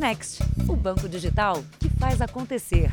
[0.00, 2.90] Next, o banco digital que faz acontecer.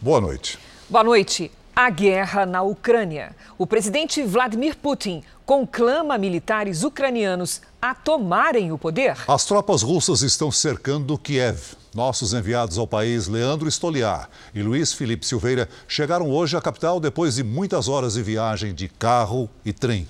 [0.00, 0.56] Boa noite.
[0.88, 1.50] Boa noite.
[1.74, 3.34] A guerra na Ucrânia.
[3.58, 9.16] O presidente Vladimir Putin conclama militares ucranianos a tomarem o poder.
[9.26, 11.74] As tropas russas estão cercando Kiev.
[11.92, 17.34] Nossos enviados ao país, Leandro Stoliar e Luiz Felipe Silveira, chegaram hoje à capital depois
[17.34, 20.06] de muitas horas de viagem de carro e trem.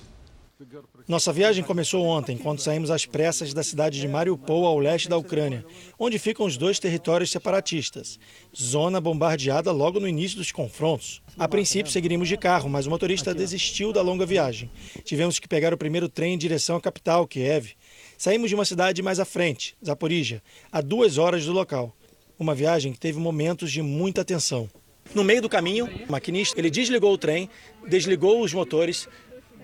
[1.07, 5.15] Nossa viagem começou ontem, quando saímos às pressas da cidade de Mariupol, ao leste da
[5.15, 5.63] Ucrânia,
[5.99, 8.19] onde ficam os dois territórios separatistas.
[8.59, 11.21] Zona bombardeada logo no início dos confrontos.
[11.37, 14.67] A princípio, seguiríamos de carro, mas o motorista desistiu da longa viagem.
[15.03, 17.73] Tivemos que pegar o primeiro trem em direção à capital, Kiev.
[18.17, 21.95] Saímos de uma cidade mais à frente, Zaporizhia, a duas horas do local.
[22.39, 24.67] Uma viagem que teve momentos de muita tensão.
[25.13, 27.47] No meio do caminho, o maquinista ele desligou o trem,
[27.87, 29.07] desligou os motores,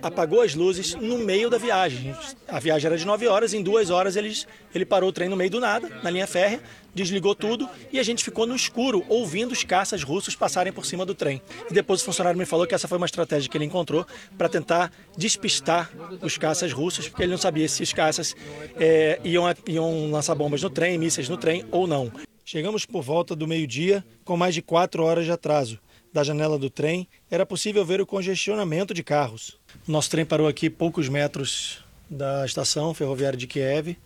[0.01, 2.15] apagou as luzes no meio da viagem.
[2.47, 5.35] A viagem era de 9 horas, em duas horas eles, ele parou o trem no
[5.35, 6.61] meio do nada, na linha férrea,
[6.93, 11.05] desligou tudo e a gente ficou no escuro, ouvindo os caças russos passarem por cima
[11.05, 11.41] do trem.
[11.69, 14.05] E depois o funcionário me falou que essa foi uma estratégia que ele encontrou
[14.37, 18.35] para tentar despistar os caças russos, porque ele não sabia se os caças
[18.75, 22.11] é, iam, iam lançar bombas no trem, mísseis no trem ou não.
[22.43, 25.79] Chegamos por volta do meio-dia, com mais de quatro horas de atraso.
[26.11, 29.57] Da janela do trem, era possível ver o congestionamento de carros.
[29.87, 33.97] Nosso trem parou aqui poucos metros da estação ferroviária de Kiev.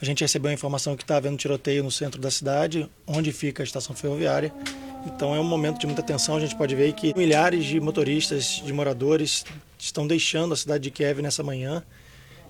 [0.00, 3.62] A gente recebeu a informação que está havendo tiroteio no centro da cidade, onde fica
[3.62, 4.52] a estação ferroviária.
[5.06, 6.36] Então é um momento de muita tensão.
[6.36, 9.44] A gente pode ver que milhares de motoristas, de moradores,
[9.78, 11.82] estão deixando a cidade de Kiev nessa manhã.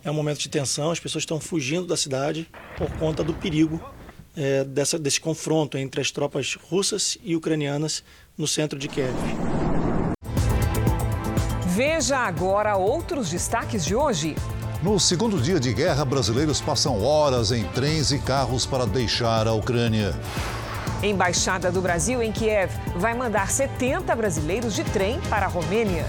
[0.03, 3.83] É um momento de tensão, as pessoas estão fugindo da cidade por conta do perigo
[4.37, 8.05] é, dessa, desse confronto entre as tropas russas e ucranianas
[8.37, 9.15] no centro de Kiev.
[11.75, 14.37] Veja agora outros destaques de hoje.
[14.81, 19.55] No segundo dia de guerra, brasileiros passam horas em trens e carros para deixar a
[19.55, 20.15] Ucrânia.
[21.03, 26.07] Embaixada do Brasil em Kiev vai mandar 70 brasileiros de trem para a Romênia.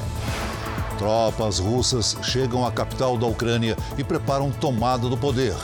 [0.99, 5.55] Tropas russas chegam à capital da Ucrânia e preparam tomada do poder.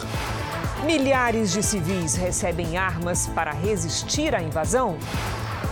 [0.83, 4.97] Milhares de civis recebem armas para resistir à invasão.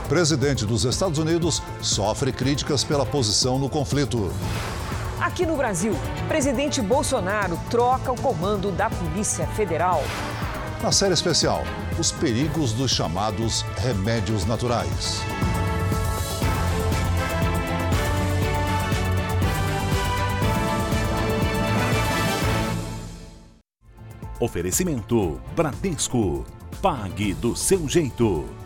[0.10, 4.34] Presidente dos Estados Unidos sofre críticas pela posição no conflito.
[5.22, 5.94] Aqui no Brasil,
[6.28, 10.02] presidente Bolsonaro troca o comando da Polícia Federal.
[10.82, 11.62] Na série especial,
[12.00, 15.22] os perigos dos chamados remédios naturais.
[24.40, 26.46] Oferecimento Bradesco.
[26.82, 28.59] Pague do seu jeito.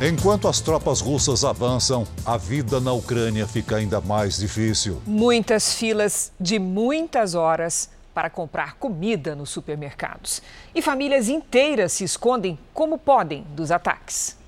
[0.00, 5.02] Enquanto as tropas russas avançam, a vida na Ucrânia fica ainda mais difícil.
[5.04, 10.40] Muitas filas de muitas horas para comprar comida nos supermercados.
[10.72, 14.38] E famílias inteiras se escondem como podem dos ataques.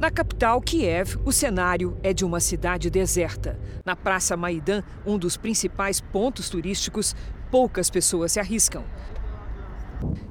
[0.00, 3.56] Na capital, Kiev, o cenário é de uma cidade deserta.
[3.84, 7.14] Na Praça Maidan, um dos principais pontos turísticos,
[7.52, 8.82] poucas pessoas se arriscam.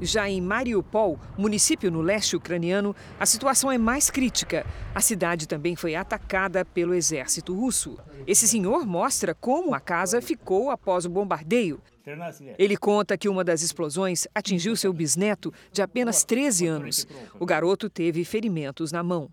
[0.01, 4.65] Já em Mariupol, município no leste ucraniano, a situação é mais crítica.
[4.93, 7.97] A cidade também foi atacada pelo exército russo.
[8.27, 11.81] Esse senhor mostra como a casa ficou após o bombardeio.
[12.59, 17.07] Ele conta que uma das explosões atingiu seu bisneto de apenas 13 anos.
[17.39, 19.29] O garoto teve ferimentos na mão.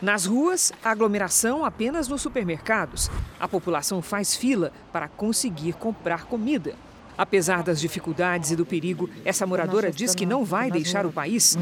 [0.00, 3.10] Nas ruas, aglomeração apenas nos supermercados.
[3.38, 6.74] A população faz fila para conseguir comprar comida.
[7.16, 11.56] Apesar das dificuldades e do perigo, essa moradora diz que não vai deixar o país.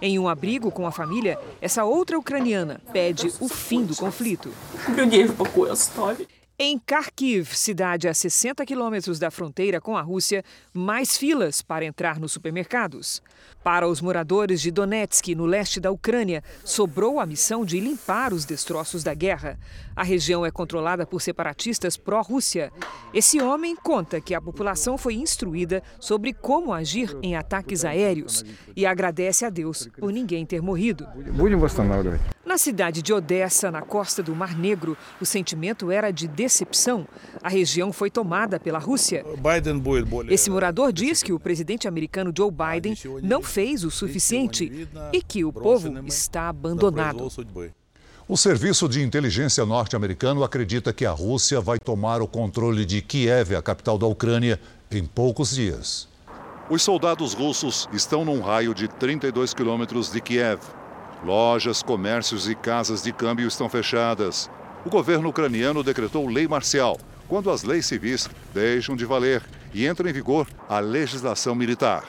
[0.00, 4.50] Em um abrigo com a família, essa outra ucraniana pede o fim do conflito.
[6.58, 12.18] Em Kharkiv, cidade a 60 quilômetros da fronteira com a Rússia, mais filas para entrar
[12.18, 13.22] nos supermercados.
[13.62, 18.46] Para os moradores de Donetsk, no leste da Ucrânia, sobrou a missão de limpar os
[18.46, 19.58] destroços da guerra.
[19.94, 22.72] A região é controlada por separatistas pró-Rússia.
[23.12, 28.42] Esse homem conta que a população foi instruída sobre como agir em ataques aéreos
[28.74, 31.06] e agradece a Deus por ninguém ter morrido.
[32.46, 37.06] Na cidade de Odessa, na costa do Mar Negro, o sentimento era de decepção.
[37.42, 39.24] A região foi tomada pela Rússia.
[40.30, 45.44] Esse morador diz que o presidente americano Joe Biden não fez o suficiente e que
[45.44, 47.28] o povo está abandonado.
[48.28, 53.54] O Serviço de Inteligência norte-americano acredita que a Rússia vai tomar o controle de Kiev,
[53.54, 54.60] a capital da Ucrânia,
[54.90, 56.08] em poucos dias.
[56.68, 60.60] Os soldados russos estão num raio de 32 quilômetros de Kiev.
[61.24, 64.50] Lojas, comércios e casas de câmbio estão fechadas.
[64.86, 66.96] O governo ucraniano decretou lei marcial
[67.26, 69.42] quando as leis civis deixam de valer
[69.74, 72.04] e entra em vigor a legislação militar.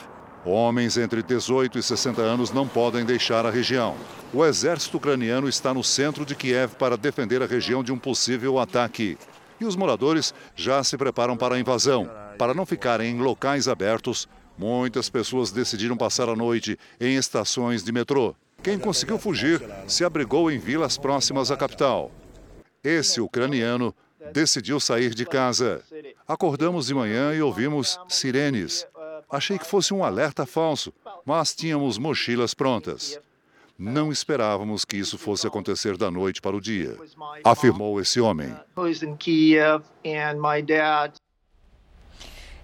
[0.45, 3.95] Homens entre 18 e 60 anos não podem deixar a região.
[4.31, 8.59] O exército ucraniano está no centro de Kiev para defender a região de um possível
[8.59, 9.17] ataque.
[9.59, 12.07] E os moradores já se preparam para a invasão.
[12.37, 17.91] Para não ficarem em locais abertos, muitas pessoas decidiram passar a noite em estações de
[17.91, 18.35] metrô.
[18.61, 22.11] Quem conseguiu fugir se abrigou em vilas próximas à capital.
[22.83, 23.93] Esse ucraniano
[24.33, 25.83] decidiu sair de casa.
[26.27, 28.85] Acordamos de manhã e ouvimos sirenes.
[29.29, 30.93] Achei que fosse um alerta falso,
[31.25, 33.19] mas tínhamos mochilas prontas.
[33.77, 36.97] Não esperávamos que isso fosse acontecer da noite para o dia,
[37.43, 38.55] afirmou esse homem.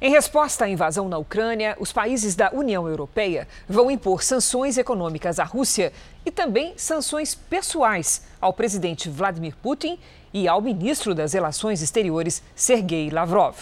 [0.06, 5.40] Em resposta à invasão na Ucrânia, os países da União Europeia vão impor sanções econômicas
[5.40, 5.94] à Rússia
[6.26, 9.98] e também sanções pessoais ao presidente Vladimir Putin
[10.34, 13.56] e ao ministro das Relações Exteriores, Sergei Lavrov.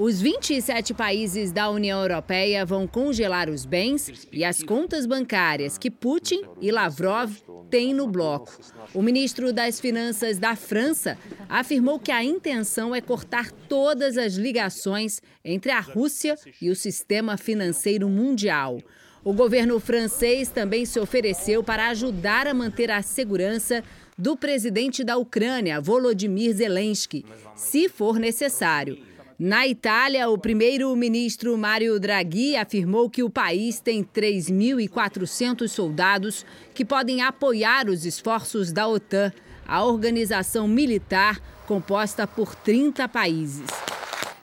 [0.00, 5.90] Os 27 países da União Europeia vão congelar os bens e as contas bancárias que
[5.90, 7.30] Putin e Lavrov
[7.68, 8.58] têm no bloco.
[8.94, 11.18] O ministro das Finanças da França
[11.50, 17.36] afirmou que a intenção é cortar todas as ligações entre a Rússia e o sistema
[17.36, 18.80] financeiro mundial.
[19.22, 23.84] O governo francês também se ofereceu para ajudar a manter a segurança
[24.16, 27.22] do presidente da Ucrânia, Volodymyr Zelensky,
[27.54, 29.09] se for necessário.
[29.42, 36.44] Na Itália, o primeiro-ministro Mário Draghi afirmou que o país tem 3.400 soldados
[36.74, 39.32] que podem apoiar os esforços da OTAN,
[39.66, 43.89] a organização militar composta por 30 países.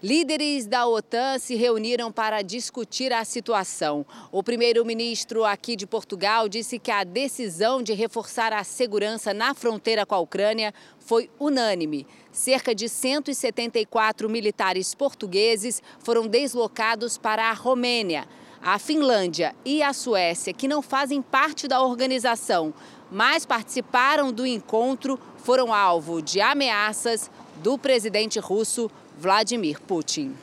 [0.01, 4.05] Líderes da OTAN se reuniram para discutir a situação.
[4.31, 10.05] O primeiro-ministro aqui de Portugal disse que a decisão de reforçar a segurança na fronteira
[10.05, 12.05] com a Ucrânia foi unânime.
[12.31, 18.27] Cerca de 174 militares portugueses foram deslocados para a Romênia.
[18.61, 22.71] A Finlândia e a Suécia, que não fazem parte da organização,
[23.11, 27.31] mas participaram do encontro, foram alvo de ameaças
[27.63, 30.33] do presidente russo Vladimir Putin.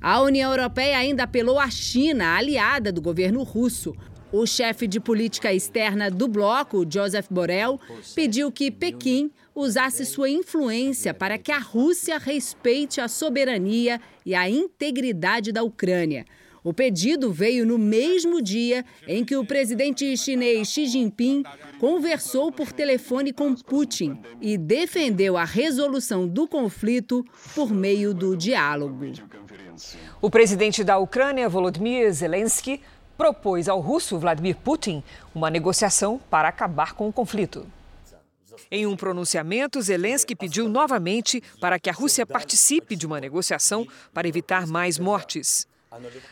[0.00, 3.94] A União Europeia ainda apelou à China, aliada do governo russo.
[4.32, 7.80] O chefe de política externa do bloco, Joseph Borrell,
[8.14, 14.50] pediu que Pequim usasse sua influência para que a Rússia respeite a soberania e a
[14.50, 16.24] integridade da Ucrânia.
[16.64, 21.42] O pedido veio no mesmo dia em que o presidente chinês Xi Jinping
[21.78, 27.22] conversou por telefone com Putin e defendeu a resolução do conflito
[27.54, 29.12] por meio do diálogo.
[30.22, 32.80] O presidente da Ucrânia, Volodymyr Zelensky,
[33.14, 35.02] propôs ao russo Vladimir Putin
[35.34, 37.66] uma negociação para acabar com o conflito.
[38.70, 44.26] Em um pronunciamento, Zelensky pediu novamente para que a Rússia participe de uma negociação para
[44.26, 45.66] evitar mais mortes.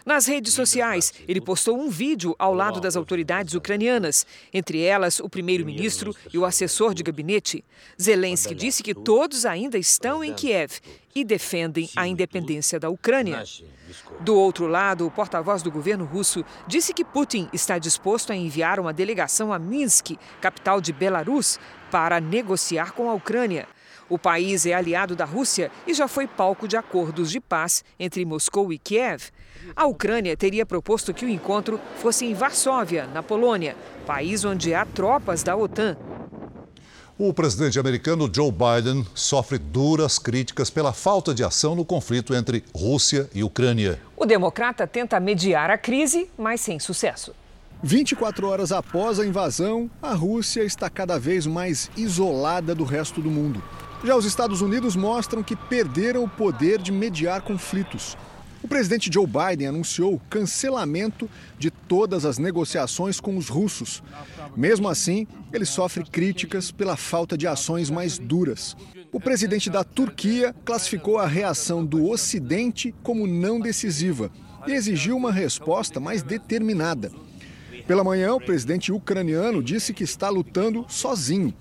[0.04, 5.28] Nas redes sociais, ele postou um vídeo ao lado das autoridades ucranianas, entre elas o
[5.28, 7.64] primeiro-ministro e o assessor de gabinete.
[8.00, 10.80] Zelensky disse que todos ainda estão em Kiev
[11.14, 13.44] e defendem a independência da Ucrânia.
[14.20, 18.80] Do outro lado, o porta-voz do governo russo disse que Putin está disposto a enviar
[18.80, 21.58] uma delegação a Minsk, capital de Belarus,
[21.90, 23.68] para negociar com a Ucrânia.
[24.12, 28.26] O país é aliado da Rússia e já foi palco de acordos de paz entre
[28.26, 29.30] Moscou e Kiev.
[29.74, 33.74] A Ucrânia teria proposto que o encontro fosse em Varsóvia, na Polônia,
[34.06, 35.96] país onde há tropas da OTAN.
[37.18, 42.62] O presidente americano Joe Biden sofre duras críticas pela falta de ação no conflito entre
[42.74, 43.98] Rússia e Ucrânia.
[44.14, 47.34] O democrata tenta mediar a crise, mas sem sucesso.
[47.82, 53.30] 24 horas após a invasão, a Rússia está cada vez mais isolada do resto do
[53.30, 53.62] mundo.
[54.04, 58.16] Já os Estados Unidos mostram que perderam o poder de mediar conflitos.
[58.60, 64.02] O presidente Joe Biden anunciou o cancelamento de todas as negociações com os russos.
[64.56, 68.76] Mesmo assim, ele sofre críticas pela falta de ações mais duras.
[69.12, 74.32] O presidente da Turquia classificou a reação do Ocidente como não decisiva
[74.66, 77.12] e exigiu uma resposta mais determinada.
[77.86, 81.54] Pela manhã, o presidente ucraniano disse que está lutando sozinho.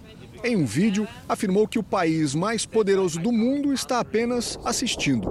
[0.43, 5.29] Em um vídeo, afirmou que o país mais poderoso do mundo está apenas assistindo.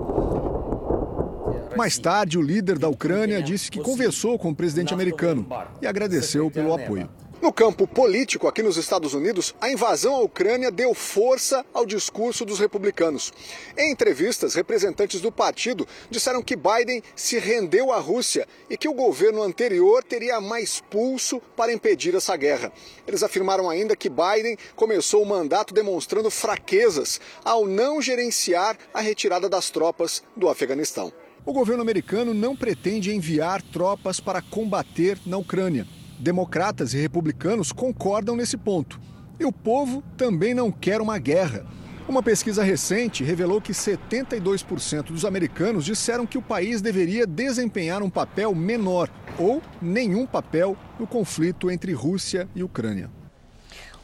[1.76, 5.47] Mais tarde, o líder da Ucrânia disse que conversou com o presidente americano
[5.83, 7.09] e agradeceu pelo apoio.
[7.40, 12.44] No campo político, aqui nos Estados Unidos, a invasão à Ucrânia deu força ao discurso
[12.44, 13.32] dos republicanos.
[13.78, 18.92] Em entrevistas, representantes do partido disseram que Biden se rendeu à Rússia e que o
[18.92, 22.70] governo anterior teria mais pulso para impedir essa guerra.
[23.06, 29.49] Eles afirmaram ainda que Biden começou o mandato demonstrando fraquezas ao não gerenciar a retirada
[29.49, 31.11] das tropas do Afeganistão.
[31.47, 35.87] O governo americano não pretende enviar tropas para combater na Ucrânia.
[36.20, 39.00] Democratas e republicanos concordam nesse ponto.
[39.38, 41.64] E o povo também não quer uma guerra.
[42.06, 48.10] Uma pesquisa recente revelou que 72% dos americanos disseram que o país deveria desempenhar um
[48.10, 49.08] papel menor
[49.38, 53.08] ou nenhum papel no conflito entre Rússia e Ucrânia.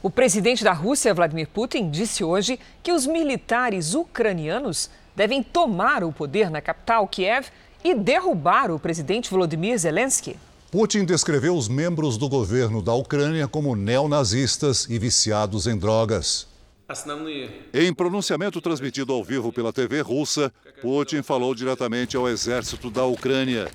[0.03, 6.13] O presidente da Rússia, Vladimir Putin, disse hoje que os militares ucranianos devem tomar o
[6.13, 7.49] poder na capital, Kiev,
[7.85, 10.39] e derrubar o presidente Volodymyr Zelensky.
[10.71, 16.49] Putin descreveu os membros do governo da Ucrânia como neonazistas e viciados em drogas.
[17.73, 23.69] Em pronunciamento transmitido ao vivo pela TV russa, Putin falou diretamente ao exército da Ucrânia.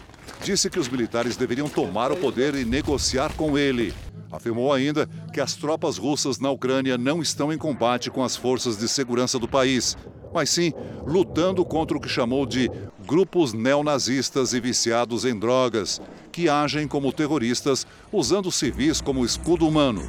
[0.43, 3.93] Disse que os militares deveriam tomar o poder e negociar com ele.
[4.29, 8.77] Afirmou ainda que as tropas russas na Ucrânia não estão em combate com as forças
[8.77, 9.97] de segurança do país,
[10.33, 10.73] mas sim
[11.05, 12.69] lutando contra o que chamou de
[13.05, 20.01] grupos neonazistas e viciados em drogas, que agem como terroristas usando civis como escudo humano.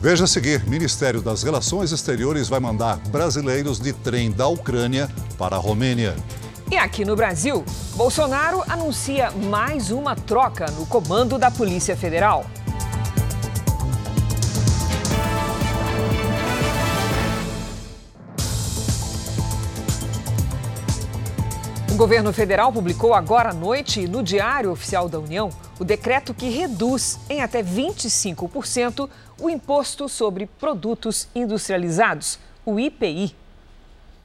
[0.00, 5.56] Veja a seguir: Ministério das Relações Exteriores vai mandar brasileiros de trem da Ucrânia para
[5.56, 6.16] a Romênia.
[6.70, 7.64] E aqui no Brasil,
[7.96, 12.46] Bolsonaro anuncia mais uma troca no comando da Polícia Federal.
[22.00, 27.20] Governo federal publicou agora à noite, no Diário Oficial da União, o decreto que reduz
[27.28, 29.06] em até 25%
[29.38, 33.36] o imposto sobre produtos industrializados, o IPI.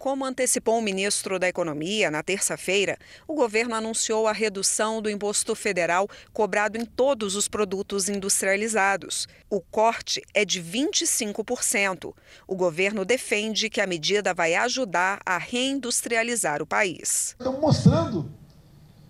[0.06, 2.96] Como antecipou o ministro da Economia na terça-feira,
[3.28, 9.28] o governo anunciou a redução do imposto federal cobrado em todos os produtos industrializados.
[9.50, 12.14] O corte é de 25%.
[12.48, 17.36] O governo defende que a medida vai ajudar a reindustrializar o país.
[17.40, 18.32] Estamos mostrando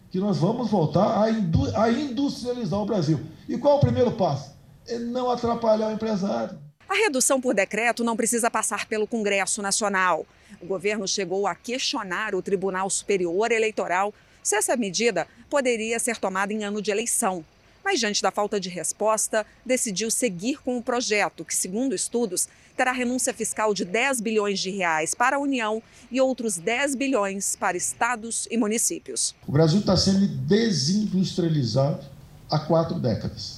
[0.09, 3.19] que nós vamos voltar a industrializar o Brasil.
[3.49, 4.55] E qual é o primeiro passo?
[4.87, 6.57] É não atrapalhar o empresário.
[6.87, 10.25] A redução por decreto não precisa passar pelo Congresso Nacional.
[10.61, 16.53] O governo chegou a questionar o Tribunal Superior Eleitoral se essa medida poderia ser tomada
[16.53, 17.43] em ano de eleição.
[17.83, 22.91] Mas, diante da falta de resposta, decidiu seguir com o projeto, que, segundo estudos, terá
[22.91, 27.77] renúncia fiscal de 10 bilhões de reais para a União e outros 10 bilhões para
[27.77, 29.35] estados e municípios.
[29.47, 32.05] O Brasil está sendo desindustrializado
[32.49, 33.54] há quatro décadas.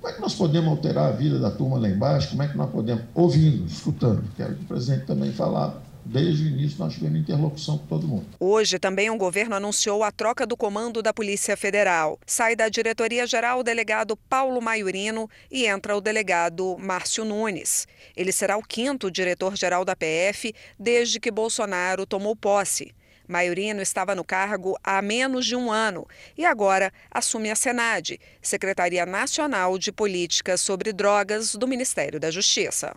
[0.00, 2.30] Como é que nós podemos alterar a vida da turma lá embaixo?
[2.30, 6.46] Como é que nós podemos, ouvindo, escutando, quero que o presidente também falava, Desde o
[6.46, 8.26] início, nós tivemos interlocução com todo mundo.
[8.40, 12.18] Hoje, também o governo anunciou a troca do comando da Polícia Federal.
[12.26, 17.86] Sai da diretoria-geral o delegado Paulo Maiorino e entra o delegado Márcio Nunes.
[18.16, 22.92] Ele será o quinto diretor-geral da PF desde que Bolsonaro tomou posse.
[23.30, 26.06] Maiorino estava no cargo há menos de um ano
[26.36, 32.94] e agora assume a Senad, Secretaria Nacional de Políticas sobre Drogas do Ministério da Justiça.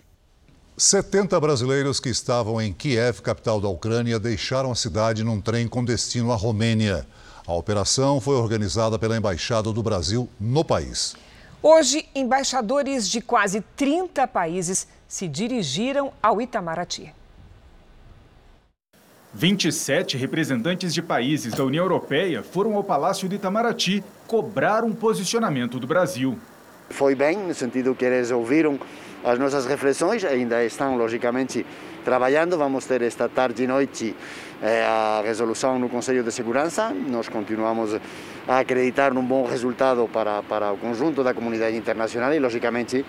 [0.76, 5.86] 70 brasileiros que estavam em Kiev, capital da Ucrânia, deixaram a cidade num trem com
[5.86, 7.06] destino à Romênia.
[7.46, 11.16] A operação foi organizada pela Embaixada do Brasil no país.
[11.62, 17.14] Hoje, embaixadores de quase 30 países se dirigiram ao Itamaraty.
[19.36, 25.80] 27 representantes de países da União Europeia foram ao Palácio de Itamaraty cobrar um posicionamento
[25.80, 26.38] do Brasil.
[26.92, 28.80] Foi bem, no sentido que eles ouviram
[29.24, 31.66] as nossas reflexões, ainda estão, logicamente,
[32.06, 32.60] trabalhando.
[32.60, 34.16] Vamos ter esta tarde e noite
[34.62, 36.92] eh, a resolução no Conselho de Segurança.
[36.92, 38.00] Nós continuamos
[38.48, 43.04] a acreditar num bom resultado para, para o conjunto da comunidade internacional e, logicamente,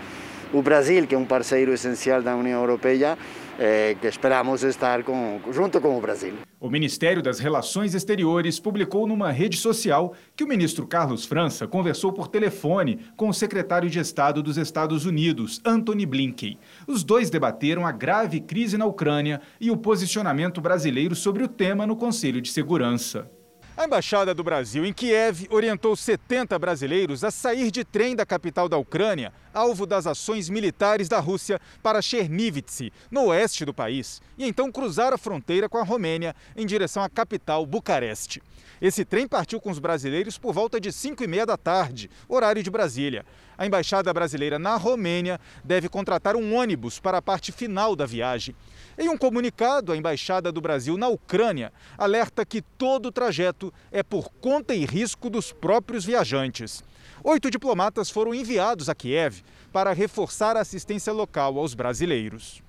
[0.54, 3.18] o Brasil, que é um parceiro essencial da União Europeia,
[3.58, 6.34] é, que esperamos estar com, junto com o Brasil.
[6.60, 12.12] O Ministério das Relações Exteriores publicou numa rede social que o ministro Carlos França conversou
[12.12, 16.58] por telefone com o secretário de Estado dos Estados Unidos, Antony Blinken.
[16.86, 21.86] Os dois debateram a grave crise na Ucrânia e o posicionamento brasileiro sobre o tema
[21.86, 23.30] no Conselho de Segurança.
[23.76, 28.68] A Embaixada do Brasil em Kiev orientou 70 brasileiros a sair de trem da capital
[28.68, 34.46] da Ucrânia, alvo das ações militares da Rússia, para Chernivtsi, no oeste do país, e
[34.46, 38.40] então cruzar a fronteira com a Romênia em direção à capital Bucareste.
[38.80, 42.62] Esse trem partiu com os brasileiros por volta de 5 e meia da tarde, horário
[42.62, 43.26] de Brasília.
[43.56, 48.54] A embaixada brasileira na Romênia deve contratar um ônibus para a parte final da viagem.
[48.98, 54.02] Em um comunicado, a Embaixada do Brasil na Ucrânia alerta que todo o trajeto é
[54.02, 56.82] por conta e risco dos próprios viajantes.
[57.22, 59.42] Oito diplomatas foram enviados a Kiev
[59.72, 62.63] para reforçar a assistência local aos brasileiros.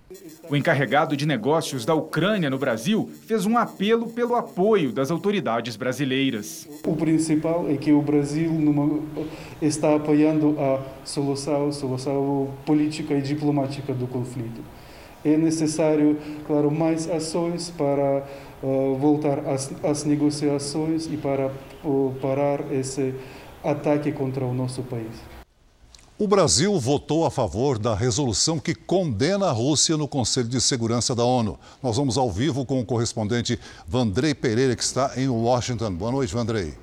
[0.50, 5.76] O encarregado de negócios da Ucrânia no Brasil fez um apelo pelo apoio das autoridades
[5.76, 6.68] brasileiras.
[6.86, 8.52] O principal é que o Brasil
[9.62, 14.62] está apoiando a solução, solução política e diplomática do conflito.
[15.24, 18.24] É necessário, claro, mais ações para
[18.62, 21.52] uh, voltar às, às, negociações e para
[21.84, 23.16] uh, parar esse
[23.64, 25.35] ataque contra o nosso país.
[26.18, 31.14] O Brasil votou a favor da resolução que condena a Rússia no Conselho de Segurança
[31.14, 31.60] da ONU.
[31.84, 35.92] Nós vamos ao vivo com o correspondente Vandrei Pereira, que está em Washington.
[35.92, 36.74] Boa noite, Vandrei.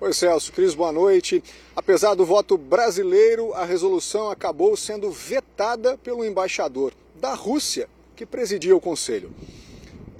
[0.00, 0.52] Oi, Celso.
[0.52, 1.44] Cris, boa noite.
[1.76, 8.74] Apesar do voto brasileiro, a resolução acabou sendo vetada pelo embaixador da Rússia, que presidia
[8.74, 9.32] o Conselho.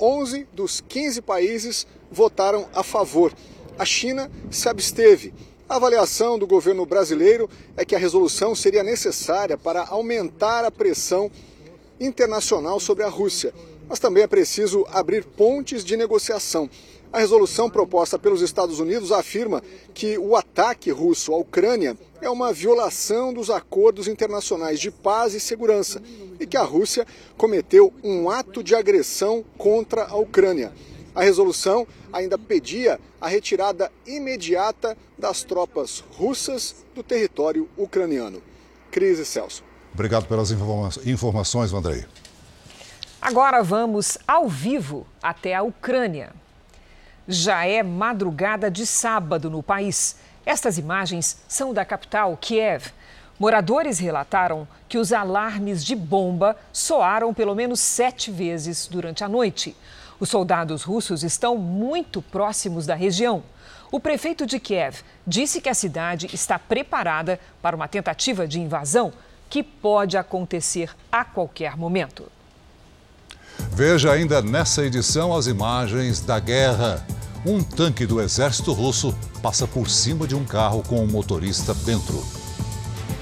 [0.00, 3.33] 11 dos 15 países votaram a favor.
[3.76, 5.35] A China se absteve
[5.68, 11.30] a avaliação do governo brasileiro é que a resolução seria necessária para aumentar a pressão
[12.00, 13.52] internacional sobre a Rússia,
[13.87, 16.70] mas também é preciso abrir pontes de negociação.
[17.12, 22.52] A resolução proposta pelos Estados Unidos afirma que o ataque russo à Ucrânia é uma
[22.52, 26.02] violação dos acordos internacionais de paz e segurança
[26.40, 27.06] e que a Rússia
[27.37, 30.72] cometeu um ato de agressão contra a Ucrânia.
[31.18, 38.40] A resolução ainda pedia a retirada imediata das tropas russas do território ucraniano.
[38.88, 39.64] Crise Celso.
[39.92, 42.06] Obrigado pelas informa informações, Vandrei.
[43.20, 46.30] Agora vamos ao vivo até a Ucrânia.
[47.26, 50.18] Já é madrugada de sábado no país.
[50.46, 52.92] Estas imagens são da capital, Kiev.
[53.40, 59.76] Moradores relataram que os alarmes de bomba soaram pelo menos sete vezes durante a noite.
[60.20, 63.42] Os soldados russos estão muito próximos da região.
[63.90, 64.96] O prefeito de Kiev
[65.26, 69.12] disse que a cidade está preparada para uma tentativa de invasão
[69.48, 72.25] que pode acontecer a qualquer momento.
[73.70, 77.06] Veja ainda nessa edição as imagens da guerra.
[77.47, 82.23] Um tanque do exército russo passa por cima de um carro com um motorista dentro.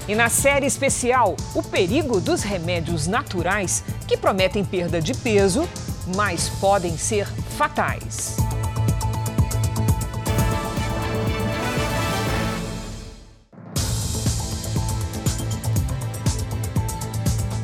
[0.07, 5.67] E na série especial, o perigo dos remédios naturais que prometem perda de peso
[6.15, 8.37] mas podem ser fatais.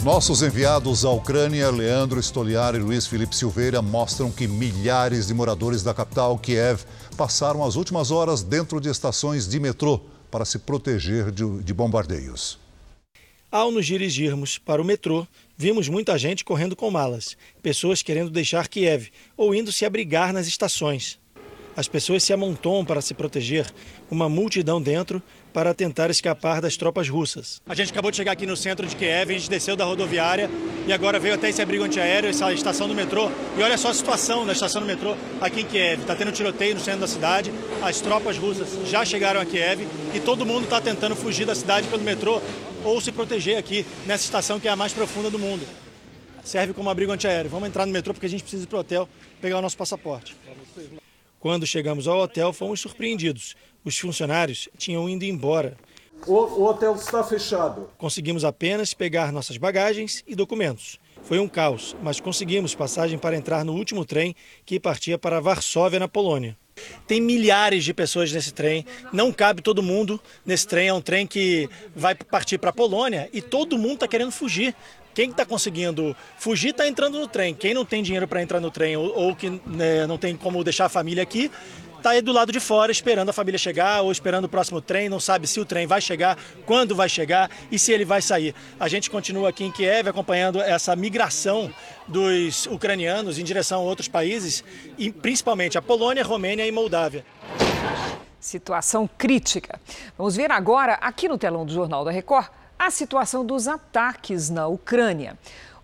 [0.03, 5.81] Nossos enviados à Ucrânia, Leandro Stoliar e Luiz Felipe Silveira, mostram que milhares de moradores
[5.81, 6.83] da capital, Kiev,
[7.15, 12.59] passaram as últimas horas dentro de estações de metrô para se proteger de, de bombardeios.
[13.49, 15.25] Ao nos dirigirmos para o metrô,
[15.63, 20.45] vimos muita gente correndo com malas, pessoas querendo deixar Kiev ou indo se abrigar nas
[20.45, 21.17] estações.
[21.73, 23.65] As pessoas se amontoam para se proteger,
[24.11, 25.23] uma multidão dentro
[25.53, 27.61] para tentar escapar das tropas russas.
[27.65, 30.49] A gente acabou de chegar aqui no centro de Kiev, a gente desceu da rodoviária
[30.85, 33.31] e agora veio até esse abrigo antiaéreo, essa estação do metrô.
[33.57, 36.01] E olha só a situação da estação do metrô aqui em Kiev.
[36.01, 40.19] Está tendo tiroteio no centro da cidade, as tropas russas já chegaram a Kiev e
[40.19, 42.41] todo mundo está tentando fugir da cidade pelo metrô
[42.83, 45.65] ou se proteger aqui nessa estação que é a mais profunda do mundo.
[46.43, 47.49] Serve como abrigo antiaéreo.
[47.49, 49.09] Vamos entrar no metrô porque a gente precisa ir para o hotel
[49.41, 50.35] pegar o nosso passaporte.
[51.39, 53.55] Quando chegamos ao hotel, fomos surpreendidos.
[53.83, 55.77] Os funcionários tinham ido embora.
[56.25, 57.89] O, o hotel está fechado.
[57.97, 60.99] Conseguimos apenas pegar nossas bagagens e documentos.
[61.23, 65.99] Foi um caos, mas conseguimos passagem para entrar no último trem que partia para Varsóvia,
[65.99, 66.57] na Polônia.
[67.07, 70.87] Tem milhares de pessoas nesse trem, não cabe todo mundo nesse trem.
[70.87, 74.75] É um trem que vai partir para a Polônia e todo mundo está querendo fugir.
[75.13, 77.53] Quem está conseguindo fugir está entrando no trem.
[77.53, 80.63] Quem não tem dinheiro para entrar no trem ou, ou que né, não tem como
[80.63, 81.51] deixar a família aqui,
[82.03, 85.07] está aí do lado de fora esperando a família chegar ou esperando o próximo trem,
[85.07, 88.53] não sabe se o trem vai chegar, quando vai chegar e se ele vai sair.
[88.77, 91.73] A gente continua aqui em Kiev acompanhando essa migração
[92.05, 94.65] dos ucranianos em direção a outros países,
[94.97, 97.25] e principalmente a Polônia, Romênia e Moldávia.
[98.37, 99.79] Situação crítica.
[100.17, 104.67] Vamos ver agora, aqui no telão do Jornal da Record, a situação dos ataques na
[104.67, 105.37] Ucrânia.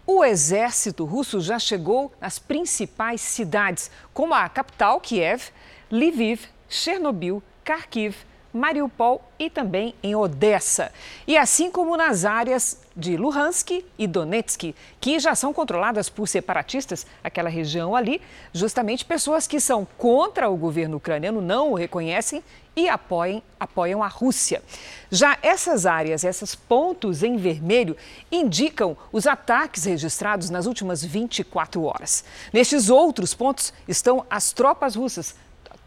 [0.05, 5.51] O exército russo já chegou nas principais cidades, como a capital, Kiev,
[5.91, 8.15] Lviv, Chernobyl, Kharkiv,
[8.53, 10.91] Mariupol e também em Odessa.
[11.27, 17.05] E assim como nas áreas de Luhansk e Donetsk, que já são controladas por separatistas,
[17.23, 18.19] aquela região ali,
[18.51, 22.43] justamente pessoas que são contra o governo ucraniano não o reconhecem
[22.75, 24.63] e apoiam, apoiam a Rússia.
[25.11, 27.95] Já essas áreas, esses pontos em vermelho,
[28.31, 32.23] indicam os ataques registrados nas últimas 24 horas.
[32.51, 35.35] Nestes outros pontos estão as tropas russas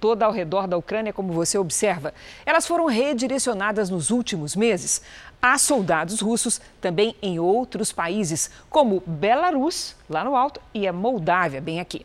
[0.02, 2.12] toda ao redor da Ucrânia, como você observa.
[2.44, 5.00] Elas foram redirecionadas nos últimos meses
[5.40, 11.60] a soldados russos também em outros países, como Belarus, lá no alto, e a Moldávia,
[11.60, 12.04] bem aqui.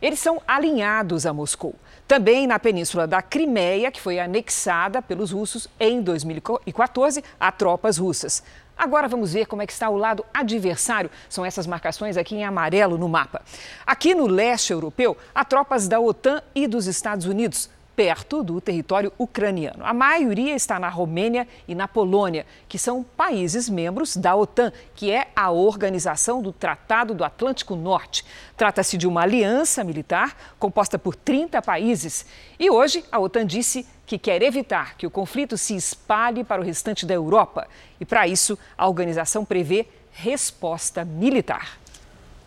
[0.00, 1.74] Eles são alinhados a Moscou.
[2.06, 8.42] Também na península da Crimeia, que foi anexada pelos russos em 2014 a tropas russas.
[8.78, 11.10] Agora vamos ver como é que está o lado adversário.
[11.28, 13.42] São essas marcações aqui em amarelo no mapa.
[13.84, 19.12] Aqui no leste europeu, há tropas da OTAN e dos Estados Unidos perto do território
[19.18, 19.84] ucraniano.
[19.84, 25.10] A maioria está na Romênia e na Polônia, que são países membros da OTAN, que
[25.10, 28.24] é a organização do Tratado do Atlântico Norte.
[28.56, 32.24] Trata-se de uma aliança militar composta por 30 países.
[32.56, 36.64] E hoje a OTAN disse que quer evitar que o conflito se espalhe para o
[36.64, 37.66] restante da Europa.
[37.98, 41.77] E para isso, a organização prevê resposta militar.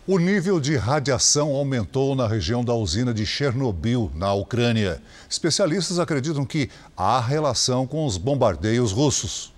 [0.04, 5.00] O nível de radiação aumentou na região da usina de Chernobyl, na Ucrânia.
[5.30, 9.52] Especialistas acreditam que há relação com os bombardeios russos.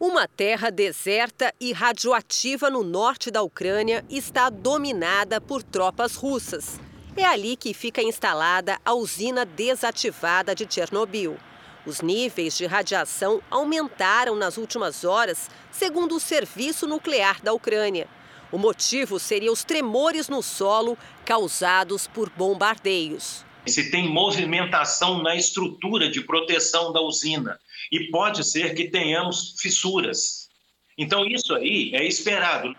[0.00, 6.80] Uma terra deserta e radioativa no norte da Ucrânia está dominada por tropas russas.
[7.14, 11.36] É ali que fica instalada a usina desativada de Chernobyl.
[11.84, 18.08] Os níveis de radiação aumentaram nas últimas horas, segundo o Serviço Nuclear da Ucrânia.
[18.52, 23.44] O motivo seria os tremores no solo causados por bombardeios.
[23.66, 27.58] Se tem movimentação na estrutura de proteção da usina
[27.90, 30.48] e pode ser que tenhamos fissuras.
[30.96, 32.74] Então, isso aí é esperado.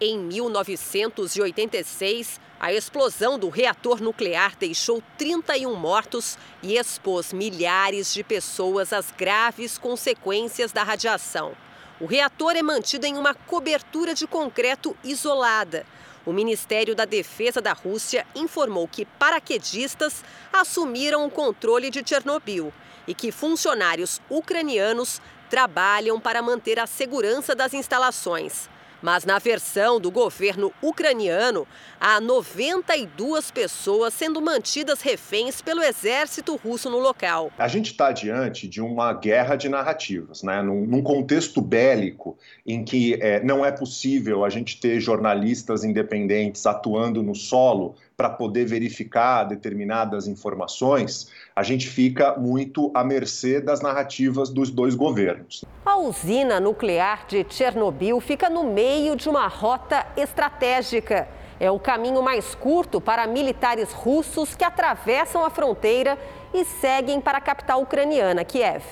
[0.00, 8.92] Em 1986, a explosão do reator nuclear deixou 31 mortos e expôs milhares de pessoas
[8.92, 11.54] às graves consequências da radiação.
[12.00, 15.84] O reator é mantido em uma cobertura de concreto isolada.
[16.24, 22.72] O Ministério da Defesa da Rússia informou que paraquedistas assumiram o controle de Chernobyl
[23.06, 28.70] e que funcionários ucranianos trabalham para manter a segurança das instalações.
[29.02, 31.66] Mas na versão do governo ucraniano,
[32.00, 37.50] há 92 pessoas sendo mantidas reféns pelo exército russo no local.
[37.58, 40.62] A gente está diante de uma guerra de narrativas, né?
[40.62, 42.36] num, num contexto bélico
[42.66, 48.28] em que é, não é possível a gente ter jornalistas independentes atuando no solo para
[48.28, 55.64] poder verificar determinadas informações, a gente fica muito à mercê das narrativas dos dois governos.
[55.86, 61.26] A usina nuclear de Chernobyl fica no meio de uma rota estratégica.
[61.58, 66.18] É o caminho mais curto para militares russos que atravessam a fronteira
[66.52, 68.84] e seguem para a capital ucraniana, Kiev.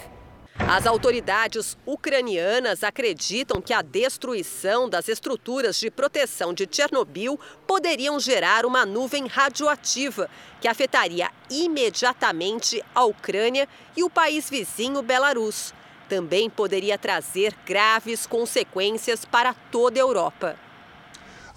[0.67, 8.67] As autoridades ucranianas acreditam que a destruição das estruturas de proteção de Chernobyl poderiam gerar
[8.67, 10.29] uma nuvem radioativa
[10.61, 15.73] que afetaria imediatamente a Ucrânia e o país vizinho Belarus.
[16.09, 20.68] Também poderia trazer graves consequências para toda a Europa.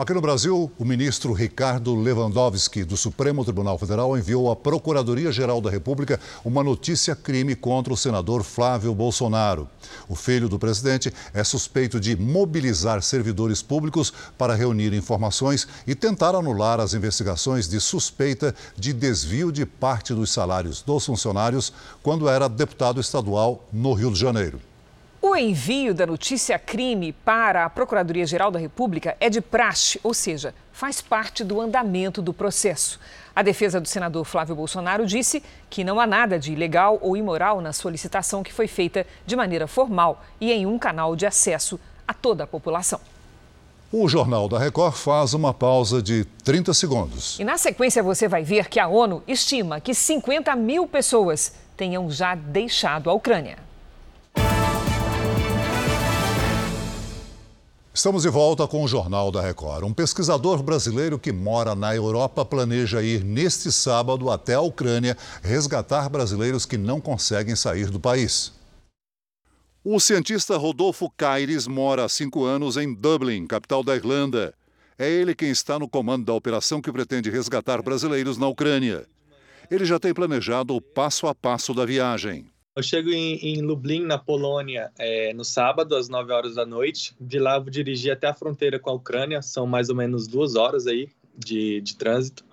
[0.02, 5.70] Aqui no Brasil, o ministro Ricardo Lewandowski, do Supremo Tribunal Federal, enviou à Procuradoria-Geral da
[5.70, 9.70] República uma notícia-crime contra o senador Flávio Bolsonaro.
[10.10, 16.34] O filho do presidente é suspeito de mobilizar servidores públicos para reunir informações e tentar
[16.34, 22.50] anular as investigações de suspeita de desvio de parte dos salários dos funcionários quando era
[22.50, 24.71] deputado estadual no Rio de Janeiro.
[25.24, 30.52] O envio da notícia crime para a Procuradoria-Geral da República é de praxe, ou seja,
[30.74, 33.00] faz parte do andamento do processo.
[33.36, 37.62] A defesa do senador Flávio Bolsonaro disse que não há nada de ilegal ou imoral
[37.62, 42.16] na solicitação que foi feita de maneira formal e em um canal de acesso a
[42.16, 43.00] toda a população.
[43.92, 47.40] O Jornal da Record faz uma pausa de 30 segundos.
[47.40, 52.10] E na sequência você vai ver que a ONU estima que 50 mil pessoas tenham
[52.10, 53.70] já deixado a Ucrânia.
[57.94, 59.84] Estamos de volta com o Jornal da Record.
[59.84, 66.08] Um pesquisador brasileiro que mora na Europa planeja ir neste sábado até a Ucrânia resgatar
[66.08, 68.54] brasileiros que não conseguem sair do país.
[69.84, 74.54] O cientista Rodolfo Caires mora há cinco anos em Dublin, capital da Irlanda.
[74.98, 79.06] É ele quem está no comando da operação que pretende resgatar brasileiros na Ucrânia.
[79.70, 82.50] Ele já tem planejado o passo a passo da viagem.
[82.74, 87.14] Eu chego em, em Lublin, na Polônia, é, no sábado, às 9 horas da noite.
[87.20, 90.56] De lá, vou dirigir até a fronteira com a Ucrânia, são mais ou menos duas
[90.56, 92.46] horas aí de, de trânsito.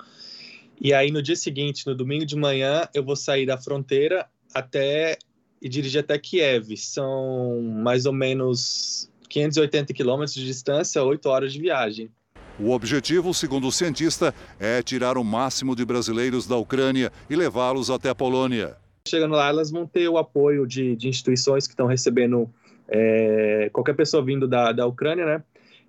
[0.81, 5.17] E aí, no dia seguinte, no domingo de manhã, eu vou sair da fronteira até
[5.63, 6.77] e dirigir até Kiev.
[6.77, 12.11] São mais ou menos 580 quilômetros de distância, 8 horas de viagem.
[12.59, 17.89] O objetivo, segundo o cientista, é tirar o máximo de brasileiros da Ucrânia e levá-los
[17.89, 18.77] até a Polônia.
[19.09, 22.49] Chegando lá, elas vão ter o apoio de, de instituições que estão recebendo
[22.89, 25.43] é, qualquer pessoa vindo da, da Ucrânia, né?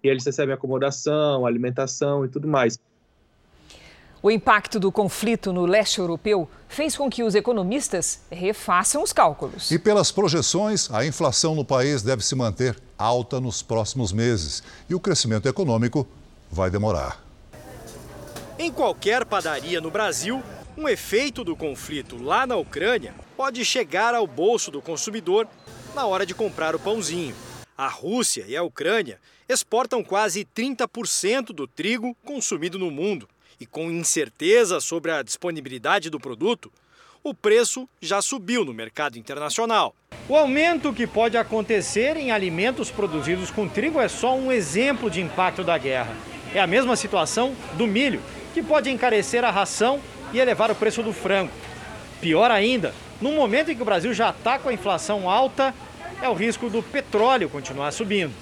[0.03, 2.79] E eles recebem acomodação, alimentação e tudo mais.
[4.21, 9.71] O impacto do conflito no leste europeu fez com que os economistas refaçam os cálculos.
[9.71, 14.95] E pelas projeções, a inflação no país deve se manter alta nos próximos meses e
[14.95, 16.05] o crescimento econômico
[16.51, 17.23] vai demorar.
[18.57, 20.43] Em qualquer padaria no Brasil,
[20.79, 25.45] um efeito do conflito lá na Ucrânia pode chegar ao bolso do consumidor
[25.93, 27.35] na hora de comprar o pãozinho.
[27.77, 33.27] A Rússia e a Ucrânia exportam quase 30% do trigo consumido no mundo.
[33.59, 36.71] E com incerteza sobre a disponibilidade do produto,
[37.21, 39.93] o preço já subiu no mercado internacional.
[40.29, 45.19] O aumento que pode acontecer em alimentos produzidos com trigo é só um exemplo de
[45.19, 46.15] impacto da guerra.
[46.53, 48.21] É a mesma situação do milho,
[48.53, 49.99] que pode encarecer a ração
[50.33, 51.51] e elevar o preço do frango.
[52.21, 55.73] Pior ainda, no momento em que o Brasil já está com a inflação alta,
[56.21, 58.33] é o risco do petróleo continuar subindo.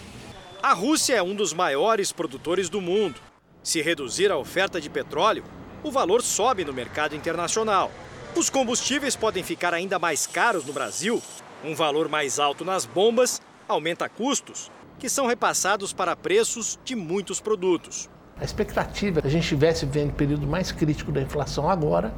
[0.62, 3.20] A Rússia é um dos maiores produtores do mundo.
[3.64, 5.44] Se reduzir a oferta de petróleo,
[5.84, 7.92] o valor sobe no mercado internacional.
[8.36, 11.22] Os combustíveis podem ficar ainda mais caros no Brasil.
[11.64, 17.40] Um valor mais alto nas bombas aumenta custos, que são repassados para preços de muitos
[17.40, 18.10] produtos.
[18.40, 22.14] A expectativa é que a gente estivesse vendo o período mais crítico da inflação agora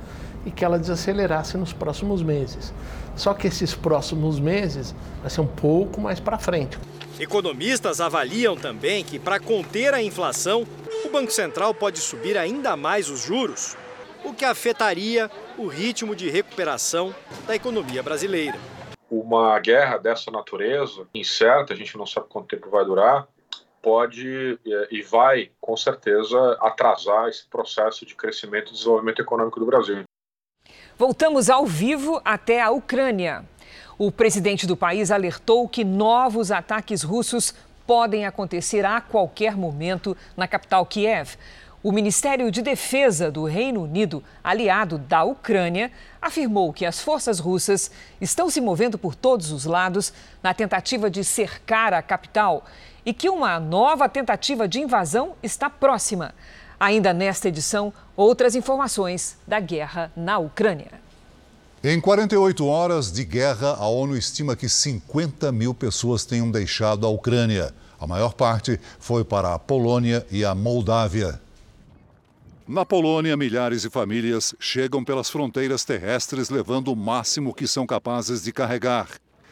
[0.45, 2.73] e que ela desacelerasse nos próximos meses.
[3.15, 6.77] Só que esses próximos meses vai ser um pouco mais para frente.
[7.19, 10.65] Economistas avaliam também que para conter a inflação,
[11.05, 13.77] o Banco Central pode subir ainda mais os juros,
[14.23, 17.13] o que afetaria o ritmo de recuperação
[17.47, 18.57] da economia brasileira.
[19.09, 23.27] Uma guerra dessa natureza, incerta, a gente não sabe quanto tempo vai durar,
[23.81, 24.59] pode
[24.91, 30.03] e vai, com certeza, atrasar esse processo de crescimento e desenvolvimento econômico do Brasil.
[30.97, 33.45] Voltamos ao vivo até a Ucrânia.
[33.97, 37.53] O presidente do país alertou que novos ataques russos
[37.87, 41.37] podem acontecer a qualquer momento na capital Kiev.
[41.81, 45.89] O Ministério de Defesa do Reino Unido, aliado da Ucrânia,
[46.21, 47.89] afirmou que as forças russas
[48.19, 50.13] estão se movendo por todos os lados
[50.43, 52.65] na tentativa de cercar a capital
[53.05, 56.33] e que uma nova tentativa de invasão está próxima.
[56.79, 60.91] Ainda nesta edição, outras informações da guerra na Ucrânia.
[61.83, 67.09] Em 48 horas de guerra, a ONU estima que 50 mil pessoas tenham deixado a
[67.09, 67.73] Ucrânia.
[67.99, 71.39] A maior parte foi para a Polônia e a Moldávia.
[72.67, 78.43] Na Polônia, milhares de famílias chegam pelas fronteiras terrestres levando o máximo que são capazes
[78.43, 79.07] de carregar.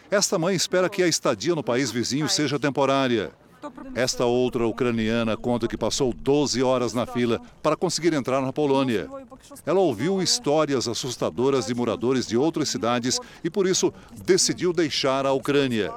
[0.09, 3.31] Esta mãe espera que a estadia no país vizinho seja temporária.
[3.93, 9.09] Esta outra ucraniana conta que passou 12 horas na fila para conseguir entrar na Polônia.
[9.65, 13.93] Ela ouviu histórias assustadoras de moradores de outras cidades e, por isso,
[14.23, 15.91] decidiu deixar a Ucrânia.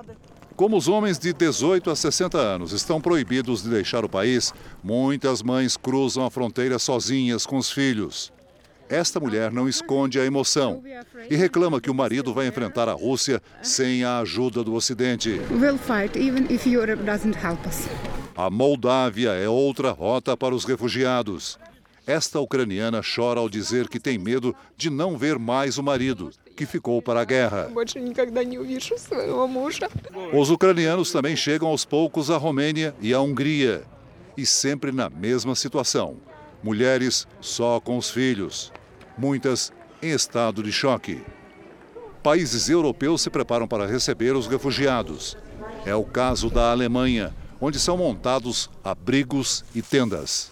[0.56, 5.42] Como os homens de 18 a 60 anos estão proibidos de deixar o país, muitas
[5.42, 8.32] mães cruzam a fronteira sozinhas com os filhos.
[8.90, 10.82] Esta mulher não esconde a emoção
[11.30, 15.40] e reclama que o marido vai enfrentar a Rússia sem a ajuda do Ocidente.
[18.36, 21.56] A Moldávia é outra rota para os refugiados.
[22.04, 26.66] Esta ucraniana chora ao dizer que tem medo de não ver mais o marido, que
[26.66, 27.70] ficou para a guerra.
[30.32, 33.84] Os ucranianos também chegam aos poucos à Romênia e à Hungria.
[34.36, 36.16] E sempre na mesma situação:
[36.60, 38.72] mulheres só com os filhos
[39.20, 39.70] muitas
[40.02, 41.22] em estado de choque.
[42.22, 45.36] Países europeus se preparam para receber os refugiados.
[45.84, 50.50] É o caso da Alemanha, onde são montados abrigos e tendas.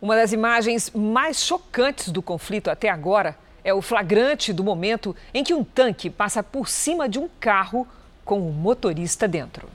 [0.00, 5.42] Uma das imagens mais chocantes do conflito até agora é o flagrante do momento em
[5.42, 7.86] que um tanque passa por cima de um carro
[8.24, 9.68] com o motorista dentro.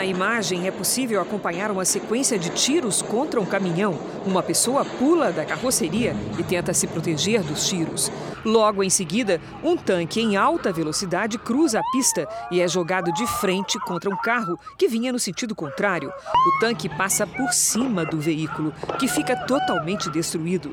[0.00, 3.98] Na imagem é possível acompanhar uma sequência de tiros contra um caminhão.
[4.24, 8.10] Uma pessoa pula da carroceria e tenta se proteger dos tiros.
[8.42, 13.26] Logo em seguida, um tanque em alta velocidade cruza a pista e é jogado de
[13.26, 16.08] frente contra um carro que vinha no sentido contrário.
[16.08, 20.72] O tanque passa por cima do veículo, que fica totalmente destruído.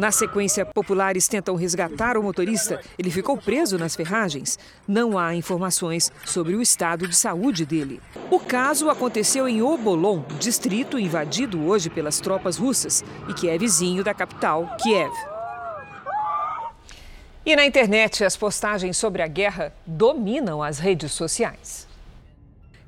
[0.00, 2.80] Na sequência, populares tentam resgatar o motorista.
[2.98, 4.58] Ele ficou preso nas ferragens.
[4.88, 8.00] Não há informações sobre o estado de saúde dele.
[8.30, 14.02] O caso aconteceu em Obolon, distrito invadido hoje pelas tropas russas e que é vizinho
[14.02, 15.12] da capital, Kiev.
[17.44, 21.89] E na internet, as postagens sobre a guerra dominam as redes sociais.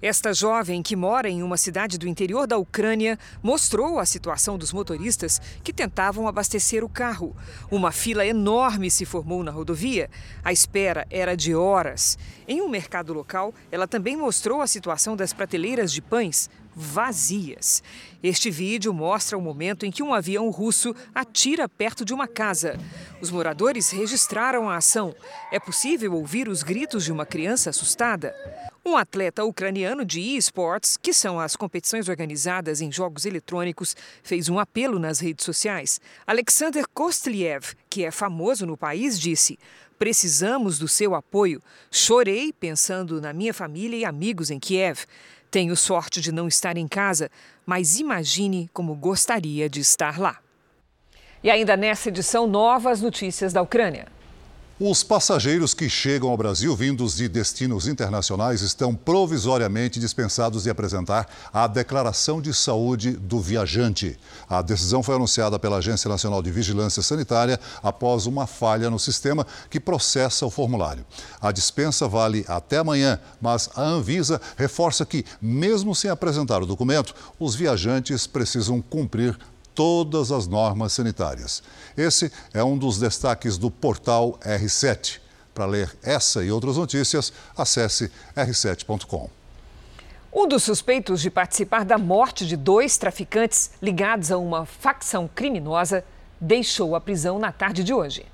[0.03, 4.73] Esta jovem, que mora em uma cidade do interior da Ucrânia, mostrou a situação dos
[4.73, 7.37] motoristas que tentavam abastecer o carro.
[7.71, 10.11] Uma fila enorme se formou na rodovia.
[10.43, 12.19] A espera era de horas.
[12.49, 17.81] Em um mercado local, ela também mostrou a situação das prateleiras de pães vazias.
[18.23, 22.77] Este vídeo mostra o momento em que um avião russo atira perto de uma casa.
[23.21, 25.15] Os moradores registraram a ação.
[25.53, 28.35] É possível ouvir os gritos de uma criança assustada.
[28.85, 34.59] Um atleta ucraniano de e-sports, que são as competições organizadas em jogos eletrônicos, fez um
[34.59, 36.01] apelo nas redes sociais.
[36.27, 39.57] Alexander Kostliev, que é famoso no país, disse:
[40.01, 41.63] Precisamos do seu apoio.
[41.93, 45.05] Chorei pensando na minha família e amigos em Kiev.
[45.49, 47.31] Tenho sorte de não estar em casa,
[47.65, 50.41] mas imagine como gostaria de estar lá.
[51.41, 54.12] E ainda nessa edição, novas notícias da Ucrânia.
[54.85, 61.29] Os passageiros que chegam ao Brasil vindos de destinos internacionais estão provisoriamente dispensados de apresentar
[61.53, 64.19] a declaração de saúde do viajante.
[64.51, 69.47] A decisão foi anunciada pela Agência Nacional de Vigilância Sanitária após uma falha no sistema
[69.71, 71.07] que processa o formulário.
[71.41, 77.15] A dispensa vale até amanhã, mas a Anvisa reforça que, mesmo sem apresentar o documento,
[77.39, 79.39] os viajantes precisam cumprir
[79.75, 81.63] todas as normas sanitárias.
[81.97, 85.21] Esse é um dos destaques do portal R7.
[85.55, 89.29] Para ler essa e outras notícias, acesse r7.com.
[90.33, 96.03] Um dos suspeitos de participar da morte de dois traficantes ligados a uma facção criminosa
[96.41, 98.25] deixou a prisão na tarde de hoje.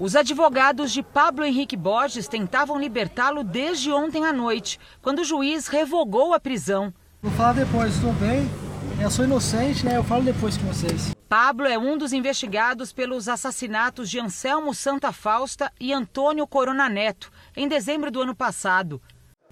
[0.00, 5.66] Os advogados de Pablo Henrique Borges tentavam libertá-lo desde ontem à noite, quando o juiz
[5.66, 6.92] revogou a prisão.
[7.22, 8.67] Vou falar depois, estou bem.
[9.00, 9.96] Eu sou inocente, né?
[9.96, 11.14] Eu falo depois com vocês.
[11.28, 17.30] Pablo é um dos investigados pelos assassinatos de Anselmo Santa Fausta e Antônio Corona Neto,
[17.56, 19.00] em dezembro do ano passado.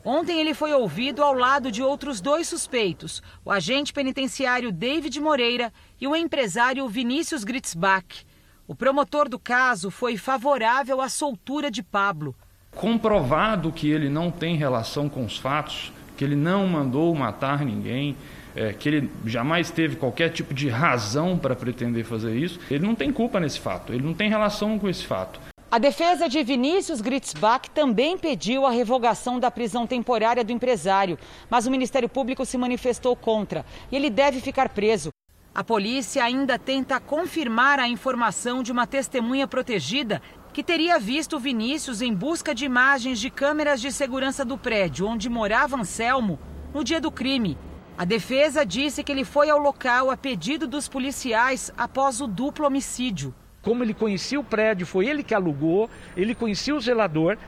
[0.04, 5.72] Ontem ele foi ouvido ao lado de outros dois suspeitos, o agente penitenciário David Moreira
[6.00, 8.26] e o empresário Vinícius Gritzbach.
[8.66, 12.34] O promotor do caso foi favorável à soltura de Pablo.
[12.72, 18.16] Comprovado que ele não tem relação com os fatos, que ele não mandou matar ninguém,
[18.56, 22.94] é, que ele jamais teve qualquer tipo de razão para pretender fazer isso, ele não
[22.94, 25.38] tem culpa nesse fato, ele não tem relação com esse fato.
[25.70, 31.18] A defesa de Vinícius Gritzbach também pediu a revogação da prisão temporária do empresário,
[31.50, 35.10] mas o Ministério Público se manifestou contra e ele deve ficar preso.
[35.54, 42.00] A polícia ainda tenta confirmar a informação de uma testemunha protegida que teria visto Vinícius
[42.00, 46.38] em busca de imagens de câmeras de segurança do prédio onde morava Anselmo
[46.72, 47.58] no dia do crime.
[47.98, 52.66] A defesa disse que ele foi ao local a pedido dos policiais após o duplo
[52.66, 53.34] homicídio.
[53.62, 57.38] Como ele conhecia o prédio, foi ele que alugou, ele conhecia o zelador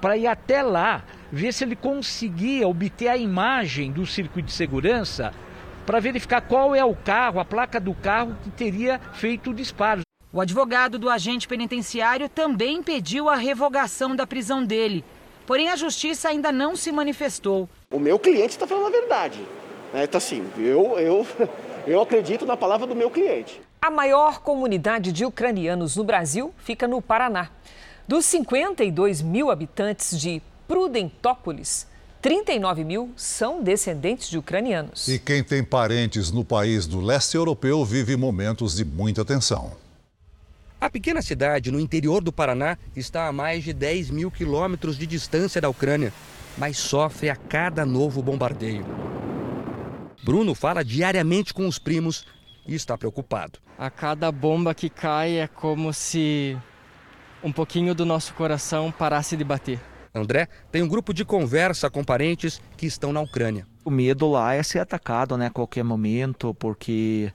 [0.00, 5.34] para ir até lá, ver se ele conseguia obter a imagem do circuito de segurança
[5.84, 10.00] para verificar qual é o carro, a placa do carro que teria feito o disparo.
[10.32, 15.04] O advogado do agente penitenciário também pediu a revogação da prisão dele.
[15.46, 17.68] Porém, a justiça ainda não se manifestou.
[17.90, 19.40] O meu cliente está falando a verdade.
[19.94, 21.26] Então, assim, eu, eu,
[21.86, 23.60] eu acredito na palavra do meu cliente.
[23.80, 27.50] A maior comunidade de ucranianos no Brasil fica no Paraná.
[28.06, 31.86] Dos 52 mil habitantes de Prudentópolis,
[32.20, 35.06] 39 mil são descendentes de ucranianos.
[35.08, 39.72] E quem tem parentes no país do leste europeu vive momentos de muita tensão.
[40.80, 45.06] A pequena cidade no interior do Paraná está a mais de 10 mil quilômetros de
[45.06, 46.12] distância da Ucrânia,
[46.56, 48.84] mas sofre a cada novo bombardeio.
[50.28, 52.26] Bruno fala diariamente com os primos
[52.66, 53.58] e está preocupado.
[53.78, 56.54] A cada bomba que cai é como se
[57.42, 59.80] um pouquinho do nosso coração parasse de bater.
[60.14, 63.66] André tem um grupo de conversa com parentes que estão na Ucrânia.
[63.82, 67.32] O medo lá é ser atacado né, a qualquer momento, porque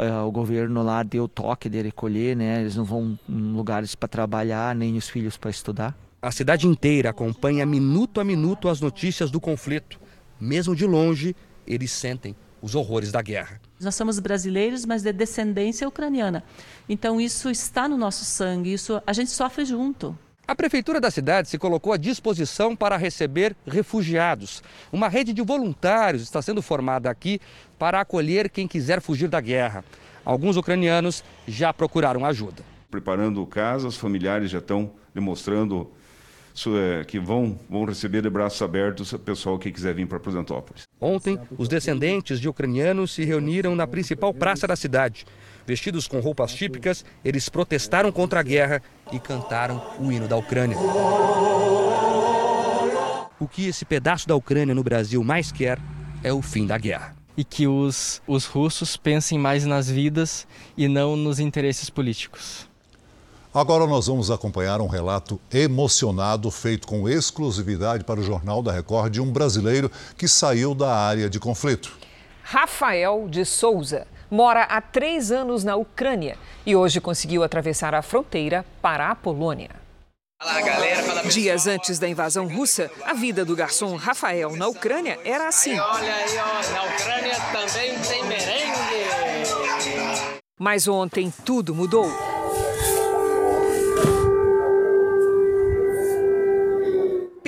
[0.00, 2.62] uh, o governo lá deu toque de recolher, né?
[2.62, 5.94] Eles não vão em lugares para trabalhar, nem os filhos para estudar.
[6.22, 10.00] A cidade inteira acompanha minuto a minuto as notícias do conflito.
[10.40, 11.36] Mesmo de longe,
[11.72, 13.60] eles sentem os horrores da guerra.
[13.80, 16.44] Nós somos brasileiros, mas de descendência ucraniana.
[16.88, 20.16] Então isso está no nosso sangue, isso a gente sofre junto.
[20.46, 24.62] A prefeitura da cidade se colocou à disposição para receber refugiados.
[24.92, 27.40] Uma rede de voluntários está sendo formada aqui
[27.78, 29.84] para acolher quem quiser fugir da guerra.
[30.24, 32.64] Alguns ucranianos já procuraram ajuda.
[32.90, 35.88] Preparando casa, os familiares já estão demonstrando
[37.06, 40.84] que vão, vão receber de braços abertos o pessoal que quiser vir para Prudentópolis.
[41.00, 45.26] Ontem, os descendentes de ucranianos se reuniram na principal praça da cidade.
[45.66, 48.82] Vestidos com roupas típicas, eles protestaram contra a guerra
[49.12, 50.76] e cantaram o hino da Ucrânia.
[53.38, 55.78] O que esse pedaço da Ucrânia no Brasil mais quer
[56.22, 57.14] é o fim da guerra.
[57.36, 60.46] E que os, os russos pensem mais nas vidas
[60.76, 62.69] e não nos interesses políticos.
[63.52, 69.12] Agora nós vamos acompanhar um relato emocionado feito com exclusividade para o Jornal da Record
[69.12, 71.92] de um brasileiro que saiu da área de conflito.
[72.44, 78.64] Rafael de Souza mora há três anos na Ucrânia e hoje conseguiu atravessar a fronteira
[78.80, 79.70] para a Polônia.
[80.40, 85.18] Olá, galera, fala, Dias antes da invasão russa, a vida do garçom Rafael na Ucrânia
[85.24, 85.72] era assim.
[85.72, 88.70] Aí, olha aí, ó, na Ucrânia também tem merengue.
[90.56, 92.08] Mas ontem tudo mudou.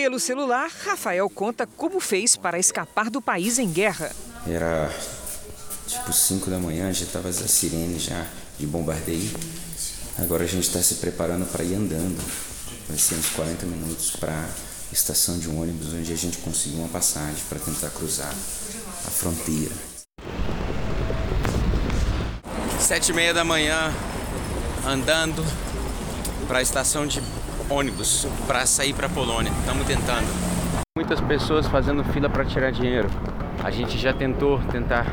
[0.02, 4.10] Pelo celular, Rafael conta como fez para escapar do país em guerra.
[4.44, 4.92] Era
[5.86, 8.26] tipo 5 da manhã, já estava a sirene já
[8.58, 9.30] de bombardeio.
[10.18, 12.20] Agora a gente está se preparando para ir andando.
[12.88, 16.80] Vai ser uns 40 minutos para a estação de um ônibus onde a gente conseguiu
[16.80, 18.34] uma passagem para tentar cruzar
[19.06, 19.72] a fronteira.
[22.80, 23.94] Sete e meia da manhã,
[24.84, 25.44] andando
[26.48, 27.22] para a estação de
[27.72, 29.50] ônibus para sair para a Polônia.
[29.60, 30.26] Estamos tentando.
[30.94, 33.08] Muitas pessoas fazendo fila para tirar dinheiro.
[33.64, 35.06] A gente já tentou tentar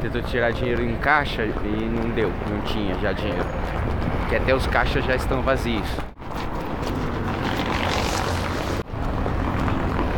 [0.00, 3.44] tentou tirar dinheiro em caixa e não deu, não tinha já dinheiro.
[4.28, 5.88] Que até os caixas já estão vazios.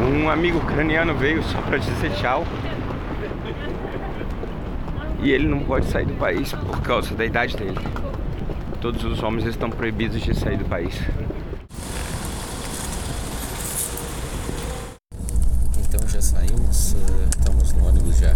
[0.00, 2.44] Um amigo ucraniano veio só para dizer tchau.
[5.20, 7.78] E ele não pode sair do país por causa da idade dele.
[8.80, 10.94] Todos os homens estão proibidos de sair do país.
[16.18, 18.34] já saímos, eh, estamos no ônibus já.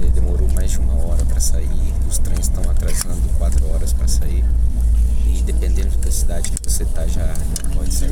[0.00, 4.08] Ele demorou mais de uma hora para sair, os trens estão atrasando quatro horas para
[4.08, 4.44] sair.
[5.24, 7.32] E dependendo da cidade que você tá, já
[7.74, 8.10] pode ser.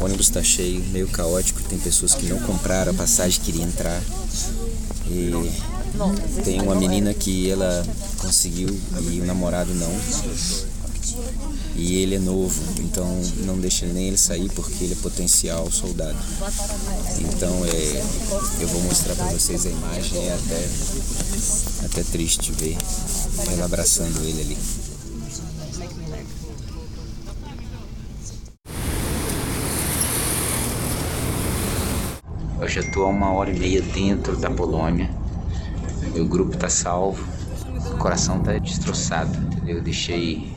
[0.00, 4.00] O ônibus está cheio, meio caótico, tem pessoas que não compraram a passagem, queriam entrar.
[5.06, 5.52] E
[6.44, 7.84] tem uma menina que ela
[8.18, 8.68] conseguiu
[9.02, 9.92] e o namorado não.
[11.76, 13.06] E ele é novo, então
[13.44, 16.16] não deixa nem ele sair porque ele é potencial soldado.
[17.20, 18.02] Então é,
[18.60, 20.68] eu vou mostrar para vocês a imagem, é até,
[21.86, 22.76] até triste ver
[23.52, 24.58] ela abraçando ele ali.
[32.60, 35.10] Eu já estou há uma hora e meia dentro da Polônia.
[36.12, 37.24] Meu grupo está salvo.
[37.92, 39.36] O coração está destroçado.
[39.66, 40.52] Eu deixei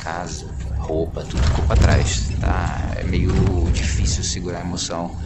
[0.00, 0.46] casa,
[0.78, 2.28] roupa, tudo ficou para trás.
[2.40, 2.92] Tá?
[2.96, 3.32] É meio
[3.72, 5.16] difícil segurar a emoção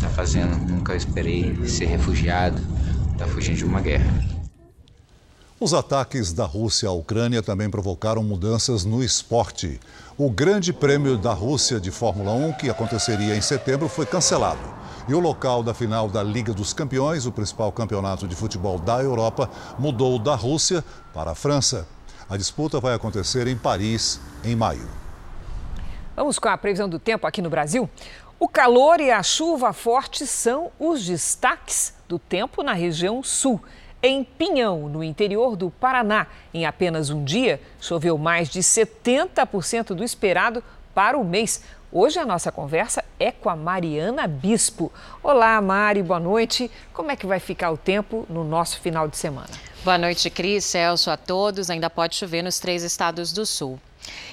[0.00, 0.56] está fazendo.
[0.68, 2.60] Nunca esperei ser refugiado,
[3.18, 4.29] tá fugindo de uma guerra.
[5.62, 9.78] Os ataques da Rússia à Ucrânia também provocaram mudanças no esporte.
[10.16, 14.62] O Grande Prêmio da Rússia de Fórmula 1, que aconteceria em setembro, foi cancelado.
[15.06, 19.02] E o local da final da Liga dos Campeões, o principal campeonato de futebol da
[19.02, 20.82] Europa, mudou da Rússia
[21.12, 21.86] para a França.
[22.26, 24.88] A disputa vai acontecer em Paris em maio.
[26.16, 27.86] Vamos com a previsão do tempo aqui no Brasil?
[28.38, 33.60] O calor e a chuva forte são os destaques do tempo na região sul.
[34.02, 40.02] Em Pinhão, no interior do Paraná, em apenas um dia, choveu mais de 70% do
[40.02, 41.62] esperado para o mês.
[41.92, 44.90] Hoje a nossa conversa é com a Mariana Bispo.
[45.22, 46.70] Olá, Mari, boa noite.
[46.94, 49.50] Como é que vai ficar o tempo no nosso final de semana?
[49.84, 51.68] Boa noite, Cris, Celso, a todos.
[51.68, 53.78] Ainda pode chover nos três estados do sul.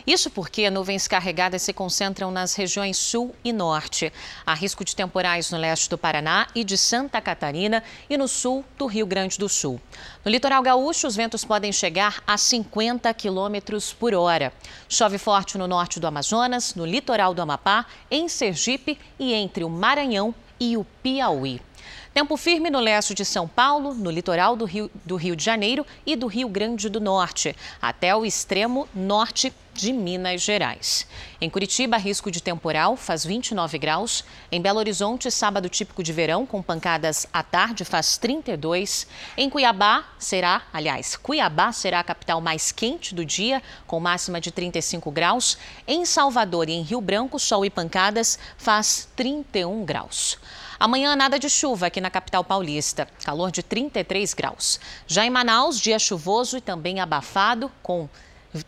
[0.05, 4.11] Isso porque nuvens carregadas se concentram nas regiões sul e norte.
[4.45, 8.63] Há risco de temporais no leste do Paraná e de Santa Catarina e no sul
[8.78, 9.82] do Rio Grande do Sul.
[10.23, 14.53] No litoral gaúcho, os ventos podem chegar a 50 quilômetros por hora.
[14.88, 19.69] Chove forte no norte do Amazonas, no litoral do Amapá, em Sergipe e entre o
[19.69, 21.66] Maranhão e o Piauí.
[22.13, 25.85] Tempo firme no leste de São Paulo, no litoral do Rio, do Rio de Janeiro
[26.05, 31.07] e do Rio Grande do Norte, até o extremo norte de Minas Gerais.
[31.39, 34.25] Em Curitiba, risco de temporal, faz 29 graus.
[34.51, 39.05] Em Belo Horizonte, sábado típico de verão, com pancadas à tarde, faz 32.
[39.38, 44.51] Em Cuiabá, será, aliás, Cuiabá será a capital mais quente do dia, com máxima de
[44.51, 45.57] 35 graus.
[45.88, 50.39] Em Salvador e em Rio Branco, sol e pancadas, faz 31 graus.
[50.80, 53.07] Amanhã, nada de chuva aqui na capital paulista.
[53.23, 54.80] Calor de 33 graus.
[55.07, 58.07] Já em Manaus, dia chuvoso e também abafado, com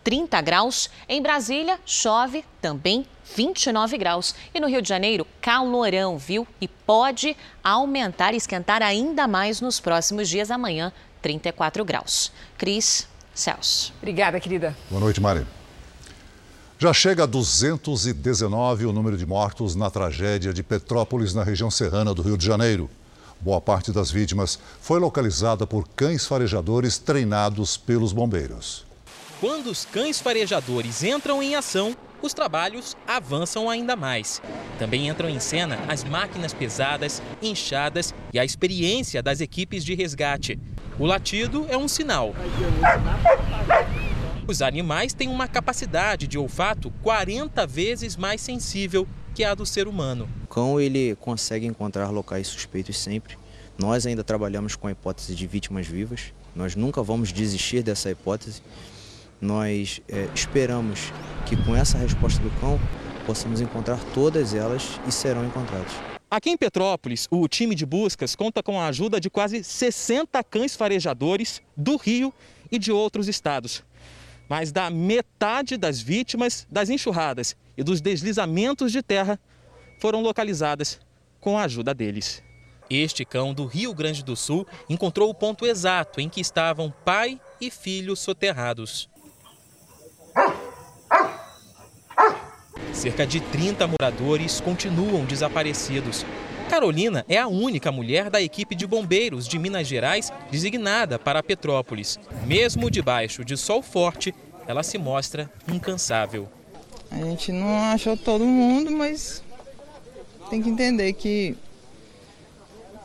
[0.03, 0.89] 30 graus.
[1.07, 3.05] Em Brasília, chove também
[3.36, 4.34] 29 graus.
[4.53, 6.47] E no Rio de Janeiro, calorão, viu?
[6.60, 10.49] E pode aumentar e esquentar ainda mais nos próximos dias.
[10.49, 10.91] Amanhã,
[11.22, 12.32] 34 graus.
[12.57, 13.93] Cris, Celso.
[13.99, 14.76] Obrigada, querida.
[14.89, 15.59] Boa noite, Mari.
[16.82, 22.13] Já chega a 219 o número de mortos na tragédia de Petrópolis, na região serrana
[22.13, 22.89] do Rio de Janeiro.
[23.41, 28.86] Boa parte das vítimas foi localizada por cães farejadores treinados pelos bombeiros.
[29.41, 34.41] Quando os cães farejadores entram em ação, os trabalhos avançam ainda mais.
[34.77, 40.57] Também entram em cena as máquinas pesadas, inchadas e a experiência das equipes de resgate.
[40.97, 42.34] O latido é um sinal.
[44.50, 49.88] Os animais têm uma capacidade de olfato 40 vezes mais sensível que a do ser
[49.88, 50.28] humano.
[50.43, 53.38] O cão ele consegue encontrar locais suspeitos sempre.
[53.78, 56.34] Nós ainda trabalhamos com a hipótese de vítimas vivas.
[56.56, 58.64] Nós nunca vamos desistir dessa hipótese.
[59.39, 61.14] Nós é, esperamos
[61.45, 62.80] que com essa resposta do cão
[63.28, 65.91] possamos encontrar todas elas e serão encontradas.
[66.28, 70.76] Aqui em Petrópolis, o time de buscas conta com a ajuda de quase 60 cães
[70.76, 72.34] farejadores do Rio
[72.72, 73.88] e de outros estados
[74.50, 79.39] mais da metade das vítimas das enxurradas e dos deslizamentos de terra
[80.00, 81.00] foram localizadas
[81.39, 82.43] com a ajuda deles.
[82.89, 87.39] Este cão do Rio Grande do Sul encontrou o ponto exato em que estavam pai
[87.62, 89.08] e filho soterrados.
[92.91, 96.26] Cerca de 30 moradores continuam desaparecidos.
[96.70, 102.20] Carolina é a única mulher da equipe de bombeiros de Minas Gerais designada para Petrópolis.
[102.45, 104.36] Mesmo debaixo de sol forte,
[104.67, 106.47] ela se mostra incansável.
[107.11, 109.43] A gente não achou todo mundo, mas
[110.51, 111.57] tem que entender que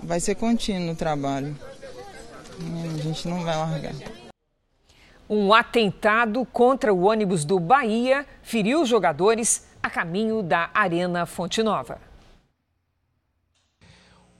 [0.02, 1.56] vai ser contínuo o trabalho.
[2.94, 3.94] A gente não vai largar.
[5.28, 11.62] Um atentado contra o ônibus do Bahia feriu os jogadores a caminho da Arena Fonte
[11.62, 11.98] Nova.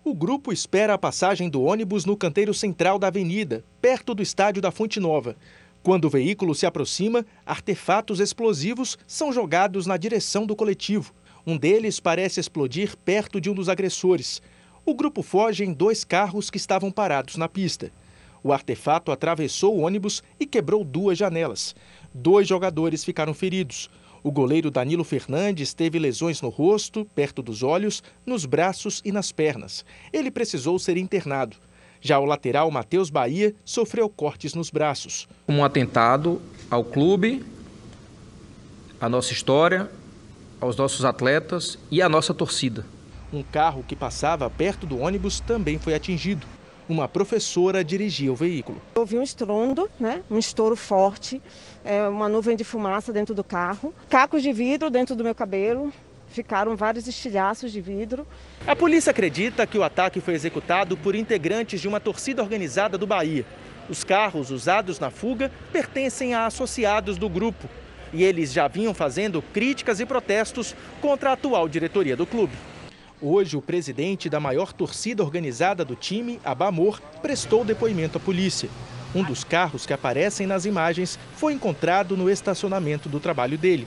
[0.06, 4.60] O grupo espera a passagem do ônibus no canteiro central da avenida, perto do estádio
[4.60, 5.34] da Fonte Nova.
[5.82, 11.14] Quando o veículo se aproxima, artefatos explosivos são jogados na direção do coletivo.
[11.46, 14.42] Um deles parece explodir perto de um dos agressores.
[14.84, 17.90] O grupo foge em dois carros que estavam parados na pista.
[18.42, 21.74] O artefato atravessou o ônibus e quebrou duas janelas.
[22.12, 23.88] Dois jogadores ficaram feridos.
[24.24, 29.30] O goleiro Danilo Fernandes teve lesões no rosto, perto dos olhos, nos braços e nas
[29.30, 29.84] pernas.
[30.10, 31.58] Ele precisou ser internado.
[32.00, 35.28] Já o lateral Matheus Bahia sofreu cortes nos braços.
[35.46, 37.44] Um atentado ao clube,
[38.98, 39.90] à nossa história,
[40.58, 42.86] aos nossos atletas e à nossa torcida.
[43.30, 46.46] Um carro que passava perto do ônibus também foi atingido.
[46.86, 48.80] Uma professora dirigia o veículo.
[48.94, 50.22] Houve um estrondo, né?
[50.30, 51.40] um estouro forte,
[51.82, 55.90] é, uma nuvem de fumaça dentro do carro, cacos de vidro dentro do meu cabelo,
[56.28, 58.26] ficaram vários estilhaços de vidro.
[58.66, 63.06] A polícia acredita que o ataque foi executado por integrantes de uma torcida organizada do
[63.06, 63.46] Bahia.
[63.88, 67.66] Os carros usados na fuga pertencem a associados do grupo
[68.12, 72.54] e eles já vinham fazendo críticas e protestos contra a atual diretoria do clube.
[73.22, 78.68] Hoje, o presidente da maior torcida organizada do time, Abamor, prestou depoimento à polícia.
[79.14, 83.86] Um dos carros que aparecem nas imagens foi encontrado no estacionamento do trabalho dele.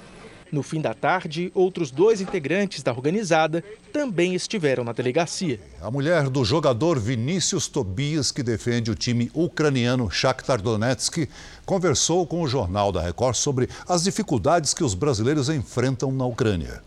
[0.50, 3.62] No fim da tarde, outros dois integrantes da organizada
[3.92, 5.60] também estiveram na delegacia.
[5.82, 11.28] A mulher do jogador Vinícius Tobias, que defende o time ucraniano Shakhtar Donetsk,
[11.66, 16.82] conversou com o Jornal da Record sobre as dificuldades que os brasileiros enfrentam na Ucrânia.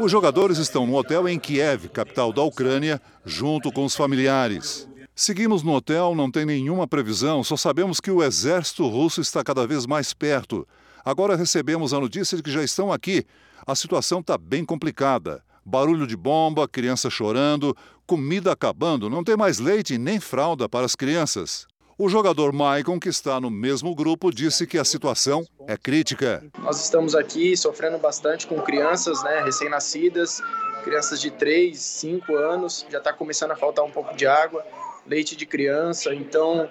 [0.00, 4.88] Os jogadores estão no hotel em Kiev, capital da Ucrânia, junto com os familiares.
[5.14, 9.66] Seguimos no hotel, não tem nenhuma previsão, só sabemos que o exército russo está cada
[9.66, 10.66] vez mais perto.
[11.04, 13.24] Agora recebemos a notícia de que já estão aqui.
[13.66, 15.42] A situação está bem complicada.
[15.64, 17.76] Barulho de bomba, criança chorando,
[18.06, 21.66] comida acabando, não tem mais leite nem fralda para as crianças.
[21.96, 26.42] O jogador Maicon, que está no mesmo grupo, disse que a situação é crítica.
[26.58, 30.42] Nós estamos aqui sofrendo bastante com crianças né, recém-nascidas,
[30.82, 34.66] crianças de 3, 5 anos, já está começando a faltar um pouco de água,
[35.06, 36.68] leite de criança, então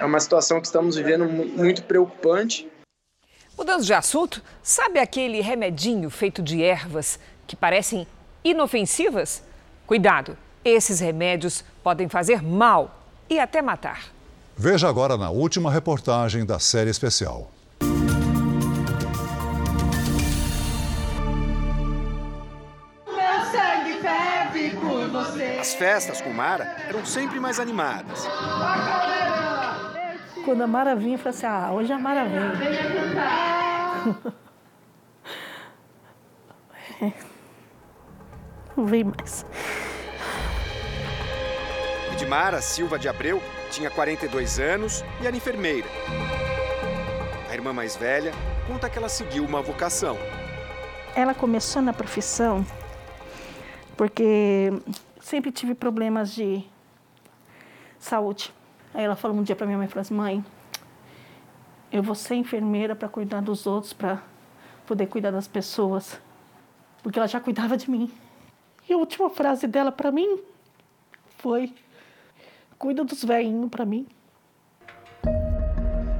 [0.00, 2.66] é uma situação que estamos vivendo muito preocupante.
[3.58, 8.06] Mudando de assunto, sabe aquele remedinho feito de ervas que parecem
[8.42, 9.42] inofensivas?
[9.86, 14.21] Cuidado, esses remédios podem fazer mal e até matar.
[14.56, 17.50] Veja agora na última reportagem da série especial.
[23.06, 25.58] Meu sangue ferve por você.
[25.60, 28.26] As festas com Mara eram sempre mais animadas.
[30.44, 32.40] Quando a Mara vinha, eu falei assim: ah, hoje a Mara vem.
[38.76, 39.46] Não vem mais.
[42.12, 43.42] Edmara Silva de Abreu
[43.72, 45.88] tinha 42 anos e era enfermeira.
[47.48, 48.30] A irmã mais velha
[48.68, 50.18] conta que ela seguiu uma vocação.
[51.16, 52.64] Ela começou na profissão
[53.96, 54.70] porque
[55.20, 56.62] sempre tive problemas de
[57.98, 58.52] saúde.
[58.92, 60.44] Aí ela falou um dia para minha mãe, falou assim, mãe,
[61.90, 64.22] eu vou ser enfermeira para cuidar dos outros, para
[64.86, 66.20] poder cuidar das pessoas,
[67.02, 68.12] porque ela já cuidava de mim.
[68.86, 70.38] E a última frase dela para mim
[71.38, 71.74] foi,
[72.82, 74.08] cuida dos velhinhos para mim.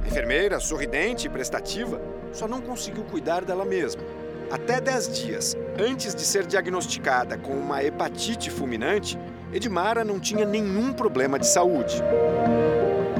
[0.07, 2.01] Enfermeira, sorridente e prestativa,
[2.31, 4.01] só não conseguiu cuidar dela mesma.
[4.49, 9.19] Até 10 dias antes de ser diagnosticada com uma hepatite fulminante,
[9.51, 12.01] Edmara não tinha nenhum problema de saúde.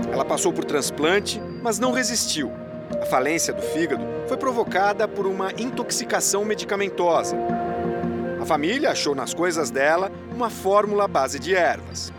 [0.10, 2.50] Ela passou por transplante, mas não resistiu.
[3.02, 7.36] A falência do fígado foi provocada por uma intoxicação medicamentosa.
[8.41, 12.14] A família achou nas coisas dela uma fórmula base de ervas.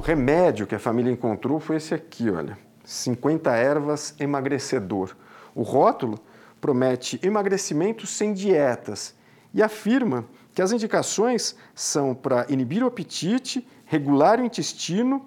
[0.00, 2.56] O remédio que a família encontrou foi esse aqui, olha.
[2.86, 5.14] 50 ervas emagrecedor.
[5.54, 6.18] O rótulo
[6.58, 9.14] promete emagrecimento sem dietas
[9.52, 10.24] e afirma
[10.54, 15.26] que as indicações são para inibir o apetite, regular o intestino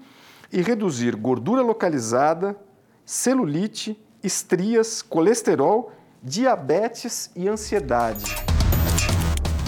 [0.51, 2.57] e reduzir gordura localizada,
[3.05, 8.23] celulite, estrias, colesterol, diabetes e ansiedade.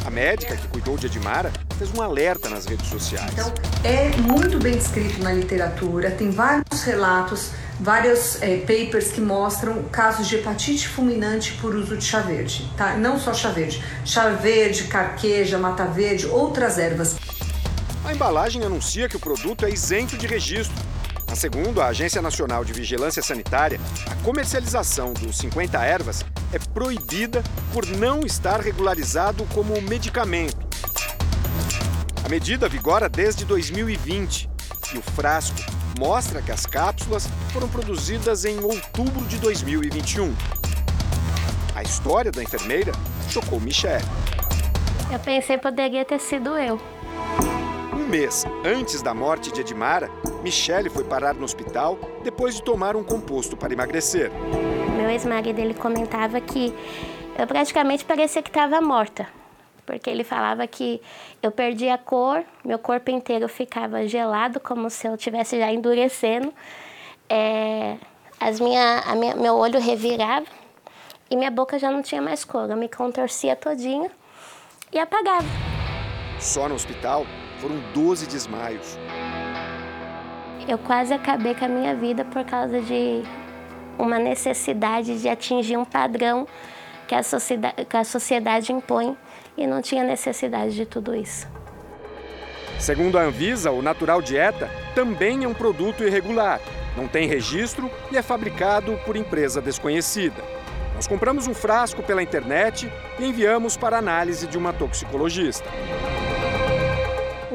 [0.04, 3.32] A médica que cuidou de Edmara fez um alerta nas redes sociais.
[3.34, 3.54] Então,
[3.84, 10.28] é muito bem descrito na literatura, tem vários relatos vários é, papers que mostram casos
[10.28, 12.96] de hepatite fulminante por uso de chá verde, tá?
[12.96, 17.16] Não só chá verde, chá verde, carqueja, mata verde, outras ervas.
[18.04, 20.76] A embalagem anuncia que o produto é isento de registro.
[21.28, 26.24] Mas segundo a Agência Nacional de Vigilância Sanitária, a comercialização dos 50 ervas
[26.54, 30.65] é proibida por não estar regularizado como medicamento.
[32.26, 34.50] A medida vigora desde 2020
[34.96, 35.60] e o frasco
[36.00, 40.34] mostra que as cápsulas foram produzidas em outubro de 2021.
[41.76, 42.94] A história da enfermeira
[43.30, 44.04] chocou Michelle.
[45.14, 46.82] Eu pensei que poderia ter sido eu.
[47.94, 50.10] Um mês antes da morte de Edmara,
[50.42, 54.32] Michelle foi parar no hospital depois de tomar um composto para emagrecer.
[54.98, 56.74] Meu ex-marido ele comentava que
[57.38, 59.28] eu praticamente parecia que estava morta
[59.86, 61.02] porque ele falava que
[61.42, 66.54] eu perdia a cor, meu corpo inteiro ficava gelado, como se eu estivesse já endurecendo.
[67.30, 67.98] É,
[68.40, 70.46] as minha, a minha, meu olho revirava
[71.30, 72.70] e minha boca já não tinha mais cor.
[72.70, 74.10] Eu me contorcia todinha
[74.92, 75.48] e apagava.
[76.40, 77.26] Só no hospital
[77.60, 78.98] foram 12 desmaios.
[80.68, 83.22] Eu quase acabei com a minha vida por causa de
[83.98, 86.48] uma necessidade de atingir um padrão
[87.08, 89.16] que a sociedade, que a sociedade impõe
[89.58, 91.48] e não tinha necessidade de tudo isso.
[92.80, 96.60] Segundo a Anvisa, o Natural Dieta também é um produto irregular,
[96.96, 100.44] não tem registro e é fabricado por empresa desconhecida.
[100.94, 105.70] Nós compramos um frasco pela internet e enviamos para análise de uma toxicologista.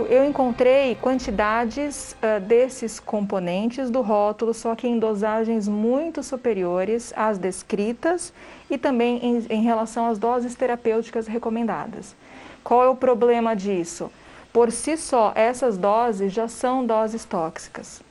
[0.09, 7.39] Eu encontrei quantidades uh, desses componentes do rótulo, só que em dosagens muito superiores às
[7.39, 8.33] descritas
[8.71, 12.15] e também em, em relação às doses terapêuticas recomendadas.
[12.63, 14.11] Qual é o problema disso?
[14.53, 18.03] Por si só, essas doses já são doses tóxicas.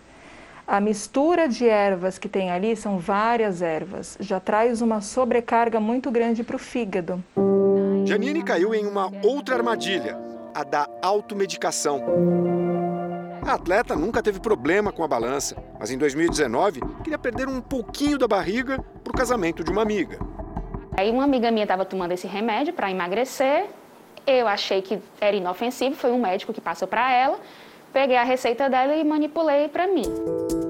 [0.65, 6.11] A mistura de ervas que tem ali são várias ervas, já traz uma sobrecarga muito
[6.11, 7.23] grande para o fígado.
[8.05, 10.15] Janine caiu em uma outra armadilha,
[10.53, 12.03] a da automedicação.
[13.45, 18.17] A atleta nunca teve problema com a balança, mas em 2019 queria perder um pouquinho
[18.17, 20.19] da barriga para o casamento de uma amiga.
[20.97, 23.67] Aí uma amiga minha estava tomando esse remédio para emagrecer.
[24.27, 27.39] Eu achei que era inofensivo, foi um médico que passou para ela.
[27.91, 30.03] Peguei a receita dela e manipulei para mim.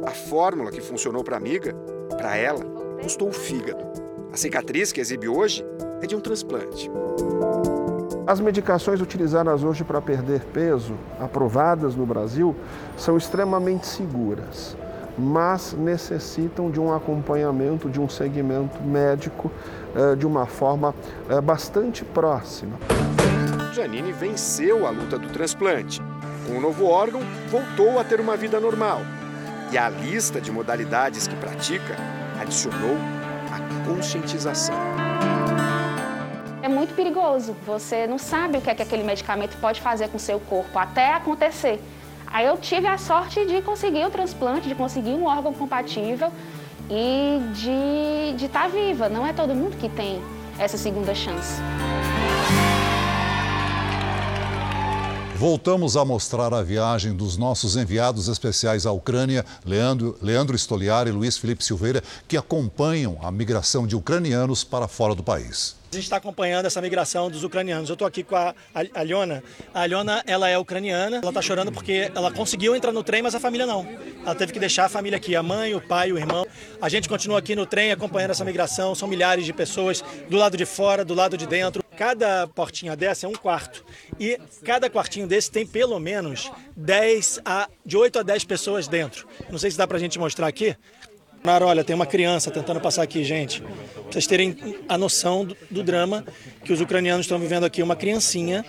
[0.05, 1.75] A fórmula que funcionou para a amiga,
[2.15, 2.63] para ela,
[3.01, 3.83] custou o fígado.
[4.31, 5.65] A cicatriz que exibe hoje
[6.01, 6.89] é de um transplante.
[8.29, 12.55] As medicações utilizadas hoje para perder peso, aprovadas no Brasil,
[12.95, 14.77] são extremamente seguras
[15.17, 19.51] mas necessitam de um acompanhamento, de um segmento médico
[19.93, 20.95] eh, de uma forma
[21.27, 22.77] eh, bastante próxima.
[23.73, 25.99] Janine venceu a luta do transplante.
[26.47, 27.19] Com o novo órgão,
[27.49, 29.01] voltou a ter uma vida normal.
[29.73, 31.97] E a lista de modalidades que pratica
[32.39, 32.95] adicionou
[33.51, 34.98] a conscientização
[36.69, 37.55] muito perigoso.
[37.65, 41.13] Você não sabe o que é que aquele medicamento pode fazer com seu corpo até
[41.13, 41.81] acontecer.
[42.27, 46.31] Aí eu tive a sorte de conseguir o transplante, de conseguir um órgão compatível
[46.89, 49.09] e de estar tá viva.
[49.09, 50.21] Não é todo mundo que tem
[50.59, 51.59] essa segunda chance.
[55.39, 61.11] Voltamos a mostrar a viagem dos nossos enviados especiais à Ucrânia, Leandro, Leandro Stoliar e
[61.11, 65.78] Luiz Felipe Silveira, que acompanham a migração de ucranianos para fora do país.
[65.91, 67.89] A gente está acompanhando essa migração dos ucranianos.
[67.89, 68.53] Eu estou aqui com a
[68.93, 69.43] Aliona.
[69.73, 71.17] A Aliona, ela é ucraniana.
[71.17, 73.87] Ela está chorando porque ela conseguiu entrar no trem, mas a família não.
[74.23, 76.45] Ela teve que deixar a família aqui, a mãe, o pai, o irmão.
[76.79, 78.93] A gente continua aqui no trem acompanhando essa migração.
[78.93, 81.83] São milhares de pessoas do lado de fora, do lado de dentro.
[81.97, 83.83] Cada portinha dessa é um quarto.
[84.19, 89.27] E cada quartinho desse tem pelo menos 10 a, de 8 a 10 pessoas dentro.
[89.49, 90.77] Não sei se dá para a gente mostrar aqui.
[91.43, 93.61] Olha, tem uma criança tentando passar aqui, gente.
[93.61, 94.55] Pra vocês terem
[94.87, 96.25] a noção do, do drama
[96.63, 97.81] que os ucranianos estão vivendo aqui.
[97.81, 98.65] Uma criancinha,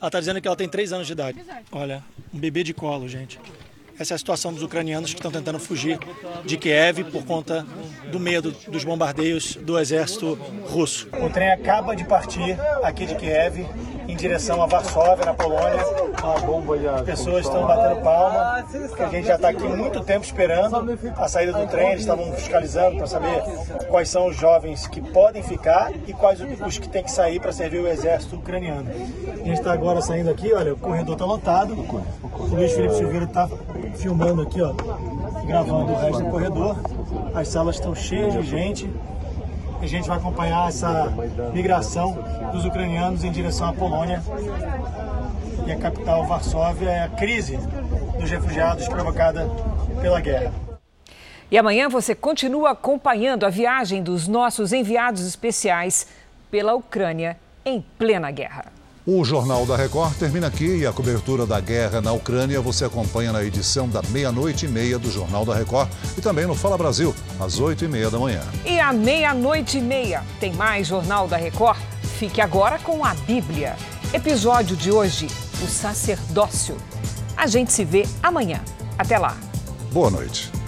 [0.00, 1.42] ela está dizendo que ela tem 3 anos de idade.
[1.70, 2.02] Olha,
[2.32, 3.38] um bebê de colo, gente.
[4.02, 5.96] Essa é a situação dos ucranianos que estão tentando fugir
[6.44, 7.64] de Kiev por conta
[8.10, 10.36] do medo dos bombardeios do exército
[10.68, 11.08] russo.
[11.22, 13.64] O trem acaba de partir aqui de Kiev
[14.08, 15.80] em direção a Varsóvia, na Polônia.
[16.96, 18.66] As pessoas estão batendo palma,
[18.98, 21.90] a gente já está aqui muito tempo esperando a saída do trem.
[21.90, 23.40] Eles estavam fiscalizando para saber
[23.88, 27.52] quais são os jovens que podem ficar e quais os que têm que sair para
[27.52, 28.90] servir o exército ucraniano.
[29.28, 31.74] A gente está agora saindo aqui, olha, o corredor está lotado.
[31.74, 33.48] O Luiz Felipe Silveira está
[33.94, 34.72] filmando aqui, ó,
[35.46, 36.76] gravando o resto do corredor.
[37.34, 38.90] As salas estão cheias de gente.
[39.80, 41.12] A gente vai acompanhar essa
[41.52, 42.16] migração
[42.52, 44.22] dos ucranianos em direção à Polônia.
[45.66, 47.58] E a capital Varsóvia é a crise
[48.18, 49.48] dos refugiados provocada
[50.00, 50.52] pela guerra.
[51.50, 56.06] E amanhã você continua acompanhando a viagem dos nossos enviados especiais
[56.50, 58.81] pela Ucrânia em plena guerra.
[59.04, 63.32] O Jornal da Record termina aqui e a cobertura da guerra na Ucrânia você acompanha
[63.32, 67.12] na edição da meia-noite e meia do Jornal da Record e também no Fala Brasil,
[67.40, 68.40] às oito e meia da manhã.
[68.64, 71.80] E à meia-noite e meia tem mais Jornal da Record?
[72.16, 73.74] Fique agora com a Bíblia.
[74.14, 75.26] Episódio de hoje:
[75.64, 76.76] O Sacerdócio.
[77.36, 78.60] A gente se vê amanhã.
[78.96, 79.36] Até lá.
[79.90, 80.61] Boa noite.